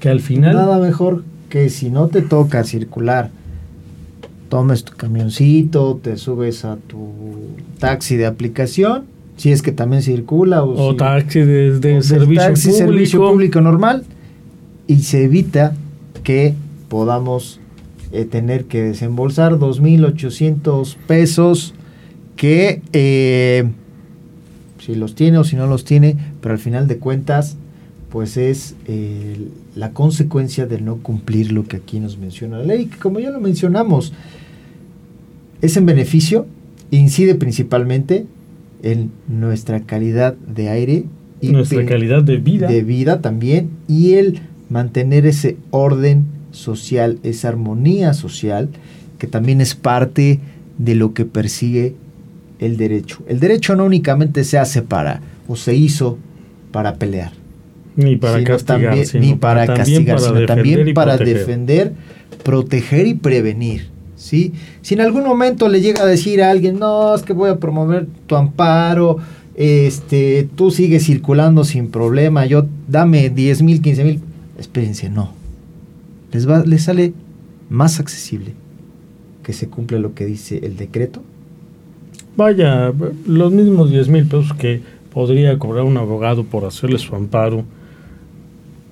Que 0.00 0.08
al 0.08 0.20
final... 0.20 0.54
Nada 0.54 0.78
mejor 0.78 1.24
que 1.50 1.68
si 1.68 1.90
no 1.90 2.08
te 2.08 2.22
toca 2.22 2.64
circular 2.64 3.28
tomes 4.54 4.84
tu 4.84 4.92
camioncito, 4.94 5.98
te 6.00 6.16
subes 6.16 6.64
a 6.64 6.76
tu 6.76 7.10
taxi 7.80 8.14
de 8.14 8.24
aplicación, 8.24 9.02
si 9.36 9.50
es 9.50 9.62
que 9.62 9.72
también 9.72 10.00
circula. 10.00 10.62
O, 10.62 10.94
taxi 10.94 11.40
de, 11.40 12.02
servicio, 12.02 13.20
público. 13.20 13.60
normal, 13.60 14.04
y 14.86 14.98
se 14.98 15.24
evita 15.24 15.74
que 16.22 16.54
podamos 16.88 17.58
eh, 18.12 18.26
tener 18.26 18.66
que 18.66 18.80
desembolsar 18.80 19.54
2.800 19.54 20.98
pesos 21.08 21.74
que 22.36 22.80
eh, 22.92 23.68
si 24.78 24.94
los 24.94 25.16
tiene 25.16 25.38
o 25.38 25.42
si 25.42 25.56
no 25.56 25.66
los 25.66 25.84
tiene, 25.84 26.16
pero 26.40 26.54
al 26.54 26.60
final 26.60 26.86
de 26.86 26.98
cuentas 26.98 27.56
pues 28.08 28.36
es 28.36 28.76
eh, 28.86 29.48
la 29.74 29.90
consecuencia 29.90 30.66
de 30.66 30.80
no 30.80 30.98
cumplir 30.98 31.50
lo 31.50 31.64
que 31.64 31.78
aquí 31.78 31.98
nos 31.98 32.18
menciona 32.18 32.58
la 32.58 32.64
ley, 32.64 32.86
que 32.86 32.98
como 32.98 33.18
ya 33.18 33.30
lo 33.30 33.40
mencionamos, 33.40 34.12
es 35.64 35.78
en 35.78 35.86
beneficio, 35.86 36.46
incide 36.90 37.34
principalmente 37.34 38.26
en 38.82 39.10
nuestra 39.28 39.80
calidad 39.80 40.34
de 40.34 40.68
aire 40.68 41.04
y 41.40 41.52
nuestra 41.52 41.86
calidad 41.86 42.22
de 42.22 42.36
vida. 42.36 42.68
De 42.68 42.82
vida 42.82 43.22
también 43.22 43.70
y 43.88 44.14
el 44.14 44.40
mantener 44.68 45.24
ese 45.24 45.56
orden 45.70 46.26
social, 46.50 47.18
esa 47.22 47.48
armonía 47.48 48.12
social 48.12 48.68
que 49.18 49.26
también 49.26 49.62
es 49.62 49.74
parte 49.74 50.38
de 50.76 50.94
lo 50.94 51.14
que 51.14 51.24
persigue 51.24 51.94
el 52.58 52.76
derecho. 52.76 53.22
El 53.26 53.40
derecho 53.40 53.74
no 53.74 53.86
únicamente 53.86 54.44
se 54.44 54.58
hace 54.58 54.82
para 54.82 55.22
o 55.48 55.56
se 55.56 55.74
hizo 55.74 56.18
para 56.72 56.96
pelear. 56.96 57.32
Ni 57.96 58.16
para 58.16 58.44
castigar, 58.44 58.98
ni 59.14 59.34
para, 59.34 59.66
castigar, 59.66 60.20
sino 60.20 60.44
también 60.44 60.92
para 60.92 61.16
defender, 61.16 61.92
proteger 62.42 63.06
y 63.06 63.14
prevenir. 63.14 63.93
Si 64.24 64.94
en 64.94 65.00
algún 65.00 65.24
momento 65.24 65.68
le 65.68 65.80
llega 65.80 66.02
a 66.02 66.06
decir 66.06 66.42
a 66.42 66.50
alguien, 66.50 66.78
no, 66.78 67.14
es 67.14 67.22
que 67.22 67.34
voy 67.34 67.50
a 67.50 67.56
promover 67.56 68.06
tu 68.26 68.36
amparo, 68.36 69.18
este, 69.54 70.48
tú 70.56 70.70
sigues 70.70 71.04
circulando 71.04 71.62
sin 71.64 71.90
problema, 71.90 72.46
yo 72.46 72.66
dame 72.88 73.28
10 73.28 73.62
mil, 73.62 73.82
15 73.82 74.04
mil, 74.04 74.20
espérense, 74.58 75.10
no. 75.10 75.32
Les, 76.32 76.48
va, 76.48 76.64
les 76.64 76.82
sale 76.84 77.12
más 77.68 78.00
accesible 78.00 78.54
que 79.42 79.52
se 79.52 79.68
cumpla 79.68 79.98
lo 79.98 80.14
que 80.14 80.24
dice 80.24 80.60
el 80.62 80.76
decreto. 80.76 81.22
Vaya, 82.36 82.92
los 83.26 83.52
mismos 83.52 83.90
10 83.90 84.08
mil 84.08 84.24
pesos 84.24 84.54
que 84.54 84.80
podría 85.12 85.56
cobrar 85.58 85.84
un 85.84 85.98
abogado 85.98 86.44
por 86.44 86.64
hacerle 86.64 86.98
su 86.98 87.14
amparo, 87.14 87.64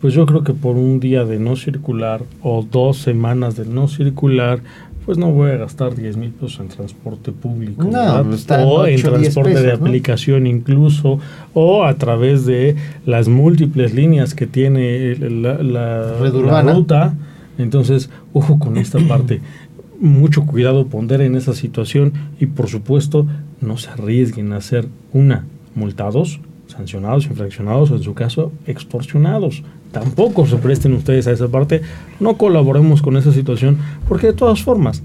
pues 0.00 0.14
yo 0.14 0.26
creo 0.26 0.44
que 0.44 0.52
por 0.52 0.76
un 0.76 1.00
día 1.00 1.24
de 1.24 1.38
no 1.38 1.56
circular 1.56 2.22
o 2.42 2.66
dos 2.68 2.98
semanas 2.98 3.56
de 3.56 3.66
no 3.66 3.88
circular, 3.88 4.60
pues 5.04 5.18
no 5.18 5.30
voy 5.30 5.50
a 5.50 5.56
gastar 5.56 5.94
10 5.94 6.16
mil 6.16 6.30
pesos 6.30 6.60
en 6.60 6.68
transporte 6.68 7.32
público, 7.32 7.88
pues 8.28 8.46
o 8.50 8.86
en 8.86 9.02
transporte 9.02 9.60
de 9.60 9.72
aplicación 9.72 10.46
incluso, 10.46 11.18
o 11.54 11.84
a 11.84 11.94
través 11.94 12.46
de 12.46 12.76
las 13.04 13.28
múltiples 13.28 13.94
líneas 13.94 14.34
que 14.34 14.46
tiene 14.46 15.16
la, 15.16 15.62
la 15.62 16.62
ruta. 16.62 17.14
Entonces, 17.58 18.10
ojo 18.32 18.58
con 18.58 18.76
esta 18.76 18.98
parte. 19.08 19.40
Mucho 20.00 20.46
cuidado 20.46 20.86
poner 20.86 21.20
en 21.20 21.36
esa 21.36 21.52
situación 21.52 22.12
y 22.40 22.46
por 22.46 22.68
supuesto 22.68 23.26
no 23.60 23.76
se 23.78 23.90
arriesguen 23.90 24.52
a 24.52 24.56
hacer 24.56 24.88
una 25.12 25.44
multados, 25.74 26.40
sancionados, 26.72 27.26
infraccionados 27.26 27.90
o 27.90 27.96
en 27.96 28.02
su 28.02 28.14
caso 28.14 28.52
extorsionados. 28.66 29.62
Tampoco 29.92 30.46
se 30.46 30.56
presten 30.56 30.94
ustedes 30.94 31.26
a 31.26 31.32
esa 31.32 31.48
parte, 31.48 31.82
no 32.18 32.36
colaboremos 32.36 33.02
con 33.02 33.16
esa 33.16 33.32
situación, 33.32 33.78
porque 34.08 34.28
de 34.28 34.32
todas 34.32 34.62
formas, 34.62 35.02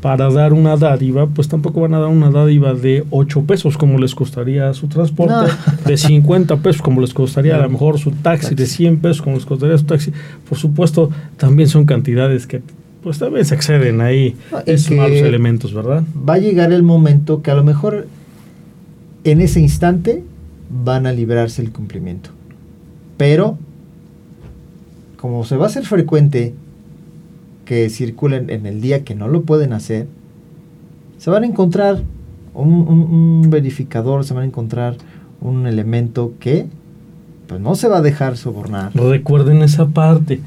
para 0.00 0.30
dar 0.30 0.52
una 0.52 0.76
dádiva, 0.76 1.26
pues 1.26 1.48
tampoco 1.48 1.80
van 1.80 1.94
a 1.94 1.98
dar 1.98 2.10
una 2.10 2.30
dádiva 2.30 2.74
de 2.74 3.04
8 3.10 3.42
pesos 3.46 3.76
como 3.76 3.98
les 3.98 4.14
costaría 4.14 4.72
su 4.74 4.86
transporte, 4.86 5.50
de 5.86 5.96
50 5.96 6.58
pesos 6.58 6.82
como 6.82 7.00
les 7.00 7.14
costaría 7.14 7.56
a 7.56 7.62
lo 7.62 7.70
mejor 7.70 7.98
su 7.98 8.10
taxi, 8.10 8.54
de 8.54 8.66
100 8.66 8.98
pesos 8.98 9.22
como 9.22 9.36
les 9.36 9.46
costaría 9.46 9.78
su 9.78 9.84
taxi. 9.84 10.12
Por 10.48 10.58
supuesto, 10.58 11.10
también 11.36 11.68
son 11.68 11.86
cantidades 11.86 12.46
que 12.46 12.62
pues 13.02 13.18
también 13.18 13.44
se 13.44 13.54
exceden 13.54 14.00
ahí 14.00 14.34
esos 14.64 14.96
malos 14.96 15.18
elementos, 15.18 15.74
¿verdad? 15.74 16.02
Va 16.28 16.34
a 16.34 16.38
llegar 16.38 16.72
el 16.72 16.82
momento 16.82 17.42
que 17.42 17.50
a 17.50 17.54
lo 17.54 17.64
mejor 17.64 18.06
en 19.24 19.40
ese 19.40 19.60
instante 19.60 20.22
van 20.82 21.06
a 21.06 21.12
librarse 21.12 21.62
el 21.62 21.70
cumplimiento. 21.70 22.30
Pero, 23.16 23.56
como 25.16 25.44
se 25.44 25.56
va 25.56 25.64
a 25.64 25.68
hacer 25.68 25.86
frecuente 25.86 26.54
que 27.64 27.88
circulen 27.88 28.50
en 28.50 28.66
el 28.66 28.80
día 28.80 29.04
que 29.04 29.14
no 29.14 29.28
lo 29.28 29.42
pueden 29.42 29.72
hacer, 29.72 30.08
se 31.18 31.30
van 31.30 31.44
a 31.44 31.46
encontrar 31.46 32.02
un, 32.54 33.48
verificador, 33.48 34.24
se 34.24 34.34
van 34.34 34.44
a 34.44 34.46
encontrar 34.46 34.96
un 35.40 35.66
elemento 35.66 36.34
que 36.40 36.66
pues 37.46 37.60
no 37.60 37.74
se 37.74 37.88
va 37.88 37.98
a 37.98 38.02
dejar 38.02 38.36
sobornar. 38.36 38.94
Recuerden 38.94 39.62
esa 39.62 39.86
parte 39.86 40.40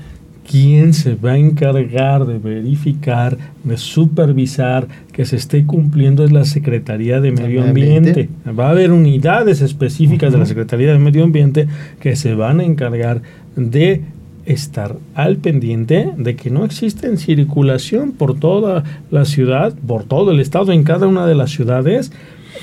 quién 0.49 0.93
se 0.93 1.15
va 1.15 1.31
a 1.31 1.38
encargar 1.38 2.25
de 2.25 2.38
verificar, 2.39 3.38
de 3.63 3.77
supervisar 3.77 4.88
que 5.12 5.25
se 5.25 5.36
esté 5.36 5.65
cumpliendo 5.65 6.23
es 6.23 6.31
la 6.31 6.45
Secretaría 6.45 7.19
de 7.19 7.31
Medio 7.31 7.63
Ambiente. 7.63 8.29
Va 8.47 8.67
a 8.67 8.71
haber 8.71 8.91
unidades 8.91 9.62
específicas 9.62 10.31
de 10.31 10.39
la 10.39 10.45
Secretaría 10.45 10.93
de 10.93 10.99
Medio 10.99 11.23
Ambiente 11.23 11.67
que 11.99 12.15
se 12.15 12.33
van 12.33 12.60
a 12.60 12.63
encargar 12.63 13.21
de 13.55 14.01
estar 14.45 14.95
al 15.13 15.38
pendiente 15.38 16.12
de 16.17 16.36
que 16.38 16.49
no 16.49 16.63
existe 16.63 17.07
en 17.07 17.17
circulación 17.17 18.13
por 18.13 18.39
toda 18.39 18.83
la 19.12 19.25
ciudad, 19.25 19.73
por 19.86 20.05
todo 20.05 20.31
el 20.31 20.39
estado, 20.39 20.71
en 20.71 20.83
cada 20.83 21.07
una 21.07 21.27
de 21.27 21.36
las 21.36 21.51
ciudades, 21.51 22.13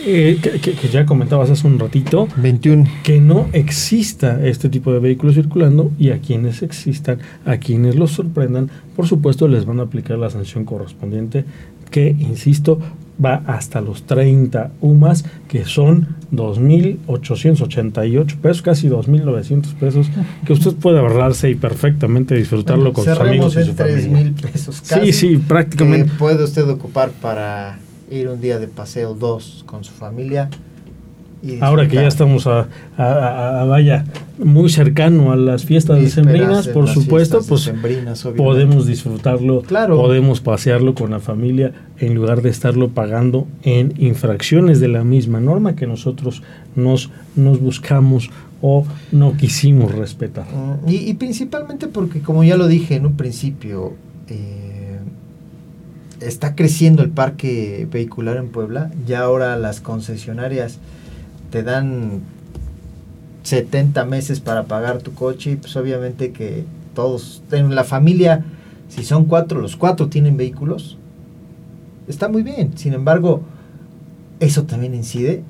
eh, 0.01 0.39
que, 0.41 0.89
ya 0.89 1.07
comentabas 1.07 1.51
hace 1.51 1.67
un 1.67 1.79
ratito, 1.79 2.29
21. 2.37 2.87
que 3.03 3.21
no 3.21 3.49
exista 3.53 4.45
este 4.47 4.69
tipo 4.69 4.93
de 4.93 4.99
vehículos 4.99 5.35
circulando 5.35 5.91
y 5.99 6.11
a 6.11 6.19
quienes 6.19 6.63
existan, 6.63 7.19
a 7.45 7.59
quienes 7.59 7.97
los 7.97 8.13
sorprendan, 8.13 8.71
por 8.97 9.07
supuesto 9.07 9.49
les 9.49 9.65
van 9.65 9.81
a 9.81 9.85
aplicar 9.85 10.19
la 10.19 10.31
sanción 10.31 10.65
correspondiente 10.65 11.45
que, 11.91 12.09
insisto, 12.09 12.81
va 13.25 13.43
hasta 13.47 13.81
los 13.81 14.03
30 14.05 14.73
UMAS, 14.81 15.25
que 15.49 15.65
son 15.65 16.17
2.888 16.33 18.37
pesos, 18.39 18.63
casi 18.63 18.89
2.900 18.89 19.75
pesos, 19.75 20.09
que 20.45 20.53
usted 20.53 20.73
puede 20.73 20.99
ahorrarse 20.99 21.49
y 21.51 21.55
perfectamente 21.55 22.35
disfrutarlo 22.35 22.93
con 22.93 23.05
sus 23.05 23.21
amigos 23.21 23.57
y 23.57 23.63
su 23.65 23.75
familia. 23.75 24.33
pesos 24.41 24.81
casi. 24.81 25.13
Sí, 25.13 25.13
sí, 25.13 25.37
prácticamente. 25.37 26.11
puede 26.19 26.43
usted 26.43 26.69
ocupar 26.69 27.11
para 27.11 27.79
ir 28.15 28.29
un 28.29 28.41
día 28.41 28.59
de 28.59 28.69
paseo 28.69 29.15
dos 29.15 29.65
con 29.67 29.85
su 29.85 29.93
familia. 29.93 30.51
Ahora 31.61 31.87
que 31.89 31.97
ya 31.97 32.07
estamos 32.07 32.47
a, 32.47 32.67
vaya 32.97 34.07
muy 34.39 34.71
cercano 34.71 35.31
a 35.31 35.37
las 35.37 35.65
fiestas 35.65 36.01
de 36.01 36.09
sembrinas, 36.09 36.69
por 36.69 36.89
supuesto, 36.89 37.41
pues 37.47 37.71
podemos 38.35 38.87
disfrutarlo, 38.87 39.61
claro. 39.61 39.97
podemos 39.97 40.41
pasearlo 40.41 40.95
con 40.95 41.11
la 41.11 41.21
familia 41.21 41.73
en 41.99 42.15
lugar 42.15 42.41
de 42.41 42.49
estarlo 42.49 42.89
pagando 42.89 43.47
en 43.63 43.93
infracciones 43.99 44.81
de 44.81 44.89
la 44.89 45.05
misma 45.05 45.39
norma 45.41 45.77
que 45.77 45.87
nosotros 45.87 46.43
nos, 46.77 47.11
nos 47.37 47.61
buscamos 47.61 48.31
o 48.63 48.87
no 49.13 49.37
quisimos 49.37 49.95
respetar. 49.95 50.47
Mm, 50.47 50.89
y, 50.89 50.97
y 51.11 51.15
principalmente 51.15 51.89
porque, 51.89 52.21
como 52.21 52.43
ya 52.43 52.57
lo 52.57 52.67
dije 52.67 52.97
en 52.97 53.05
un 53.05 53.17
principio, 53.17 53.93
eh, 54.29 54.74
está 56.27 56.55
creciendo 56.55 57.03
el 57.03 57.11
parque 57.11 57.87
vehicular 57.91 58.37
en 58.37 58.49
Puebla. 58.49 58.91
Ya 59.07 59.21
ahora 59.21 59.57
las 59.57 59.81
concesionarias 59.81 60.79
te 61.51 61.63
dan 61.63 62.21
70 63.45 64.05
meses 64.07 64.41
para 64.41 64.65
pagar 64.65 64.99
tu 64.99 65.15
coche 65.15 65.53
y 65.53 65.57
pues 65.57 65.77
obviamente 65.77 66.33
que 66.33 66.65
todos, 66.95 67.43
en 67.51 67.75
la 67.75 67.85
familia, 67.85 68.45
si 68.89 69.05
son 69.05 69.27
cuatro, 69.27 69.61
los 69.61 69.77
cuatro 69.77 70.09
tienen 70.09 70.37
vehículos, 70.37 70.97
está 72.09 72.29
muy 72.29 72.43
bien. 72.43 72.77
Sin 72.77 72.95
embargo, 72.95 73.43
eso 74.41 74.65
también 74.65 74.95
incide 74.95 75.43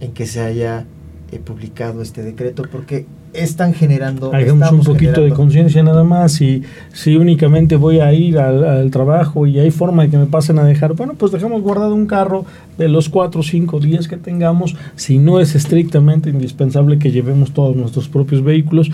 en 0.00 0.12
que 0.12 0.26
se 0.26 0.40
haya 0.40 0.86
eh, 1.32 1.38
publicado 1.38 2.02
este 2.02 2.22
decreto 2.22 2.64
porque 2.70 3.06
están 3.34 3.74
generando. 3.74 4.32
Hagamos 4.34 4.70
un 4.70 4.82
poquito 4.82 5.20
de 5.20 5.30
conciencia 5.30 5.82
nada 5.82 6.04
más. 6.04 6.40
y 6.40 6.62
si 6.92 7.16
únicamente 7.16 7.76
voy 7.76 8.00
a 8.00 8.12
ir 8.12 8.38
al, 8.38 8.90
trabajo 8.90 9.46
y 9.46 9.58
hay 9.58 9.70
forma 9.70 10.04
de 10.04 10.10
que 10.10 10.18
me 10.18 10.26
pasen 10.26 10.58
a 10.58 10.64
dejar, 10.64 10.94
bueno, 10.94 11.14
pues 11.14 11.32
dejamos 11.32 11.62
guardado 11.62 11.94
un 11.94 12.06
carro 12.06 12.44
de 12.78 12.88
los 12.88 13.08
cuatro, 13.08 13.42
cinco 13.42 13.80
días 13.80 14.08
que 14.08 14.16
tengamos. 14.16 14.76
Si 14.96 15.18
no 15.18 15.40
es 15.40 15.54
estrictamente 15.54 16.30
indispensable 16.30 16.98
que 16.98 17.10
llevemos 17.10 17.52
todos 17.52 17.76
nuestros 17.76 18.08
propios 18.08 18.42
vehículos, 18.42 18.90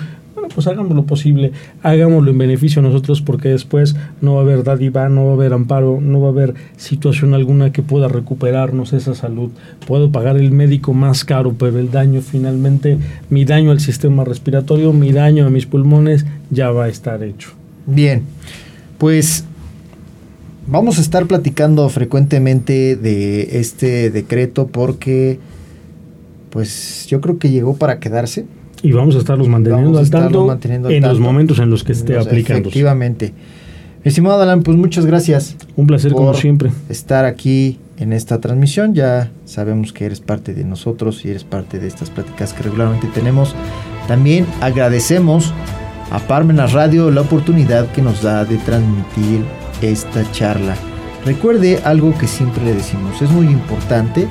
pues 0.55 0.67
hagamos 0.67 0.95
lo 0.95 1.05
posible, 1.05 1.53
hagámoslo 1.83 2.31
en 2.31 2.39
beneficio 2.39 2.81
a 2.81 2.83
nosotros 2.83 3.21
porque 3.21 3.49
después 3.49 3.97
no 4.21 4.35
va 4.35 4.41
a 4.41 4.43
haber 4.43 4.65
dádiva, 4.65 5.09
no 5.09 5.27
va 5.27 5.31
a 5.31 5.35
haber 5.35 5.53
amparo, 5.53 6.01
no 6.01 6.21
va 6.21 6.29
a 6.29 6.33
haber 6.33 6.55
situación 6.77 7.35
alguna 7.35 7.73
que 7.73 7.83
pueda 7.83 8.09
recuperarnos 8.09 8.93
esa 8.93 9.15
salud. 9.15 9.51
Puedo 9.87 10.11
pagar 10.11 10.37
el 10.37 10.51
médico 10.51 10.93
más 10.93 11.25
caro, 11.25 11.55
pero 11.59 11.79
el 11.79 11.91
daño 11.91 12.21
finalmente, 12.21 12.99
mi 13.29 13.45
daño 13.45 13.71
al 13.71 13.81
sistema 13.81 14.25
respiratorio, 14.25 14.93
mi 14.93 15.13
daño 15.13 15.47
a 15.47 15.51
mis 15.51 15.67
pulmones 15.67 16.27
ya 16.51 16.71
va 16.71 16.85
a 16.85 16.89
estar 16.89 17.23
hecho. 17.23 17.51
Bien, 17.87 18.23
pues 18.99 19.45
vamos 20.67 20.99
a 20.99 21.01
estar 21.01 21.27
platicando 21.27 21.89
frecuentemente 21.89 22.97
de 22.97 23.61
este 23.61 24.11
decreto 24.11 24.69
porque 24.69 25.39
pues 26.51 27.07
yo 27.09 27.21
creo 27.21 27.39
que 27.39 27.51
llegó 27.51 27.77
para 27.77 28.01
quedarse 28.01 28.47
y 28.83 28.93
vamos 28.93 29.15
a 29.17 29.19
estarlos 29.19 29.49
manteniendo 29.49 29.99
al 29.99 30.11
tanto 30.11 30.59
en 30.63 31.03
los 31.03 31.21
momentos 31.21 31.59
en 31.59 31.71
los 31.71 31.85
que 31.85 31.93
esté 31.93 32.19
aplicando. 32.19 32.69
Efectivamente. 32.69 33.33
Estimado 34.03 34.41
Alan, 34.41 34.63
pues 34.63 34.79
muchas 34.79 35.05
gracias. 35.05 35.57
Un 35.77 35.87
placer 35.87 36.13
como 36.13 36.33
siempre. 36.33 36.71
Estar 36.89 37.27
aquí 37.27 37.79
en 37.99 38.15
esta 38.15 38.41
transmisión. 38.41 38.95
Ya 38.95 39.31
sabemos 39.45 39.93
que 39.93 40.07
eres 40.07 40.21
parte 40.21 40.55
de 40.55 40.65
nosotros 40.65 41.25
y 41.25 41.31
eres 41.31 41.45
parte 41.45 41.79
de 41.79 41.87
estas 41.87 42.09
pláticas 42.09 42.55
que 42.55 42.63
regularmente 42.63 43.09
tenemos. 43.15 43.55
También 44.09 44.47
agradecemos 44.63 45.53
a 46.11 46.19
Parmenas 46.21 46.73
Radio 46.73 47.11
la 47.11 47.21
oportunidad 47.21 47.91
que 47.93 48.01
nos 48.01 48.23
da 48.23 48.45
de 48.45 48.57
transmitir 48.59 49.45
esta 49.83 50.29
charla. 50.33 50.75
Recuerde 51.25 51.81
algo 51.85 52.17
que 52.17 52.27
siempre 52.27 52.65
le 52.65 52.75
decimos, 52.75 53.21
es 53.21 53.31
muy 53.31 53.47
importante 53.47 54.27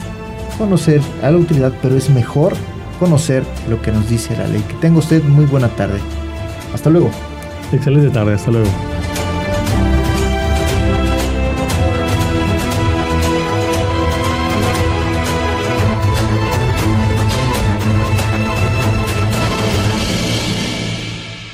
conocer 0.58 1.02
a 1.22 1.30
la 1.30 1.38
autoridad, 1.38 1.72
pero 1.82 1.96
es 1.96 2.10
mejor 2.10 2.54
conocer 3.00 3.44
lo 3.70 3.82
que 3.82 3.92
nos 3.92 4.08
dice 4.10 4.36
la 4.36 4.48
ley. 4.48 4.62
Que 4.62 4.76
tenga 4.76 5.00
usted 5.00 5.24
muy 5.24 5.46
buena 5.46 5.70
tarde. 5.70 6.00
Hasta 6.74 6.90
luego. 6.90 7.10
Excelente 7.72 8.10
tarde, 8.10 8.34
hasta 8.34 8.52
luego. 8.52 8.70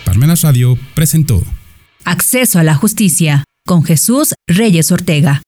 Parmenas 0.06 0.42
Radio 0.42 0.78
presentó 0.94 1.44
Acceso 2.06 2.60
a 2.60 2.64
la 2.64 2.76
Justicia 2.76 3.44
con 3.66 3.84
Jesús 3.84 4.34
Reyes 4.48 4.92
Ortega. 4.92 5.42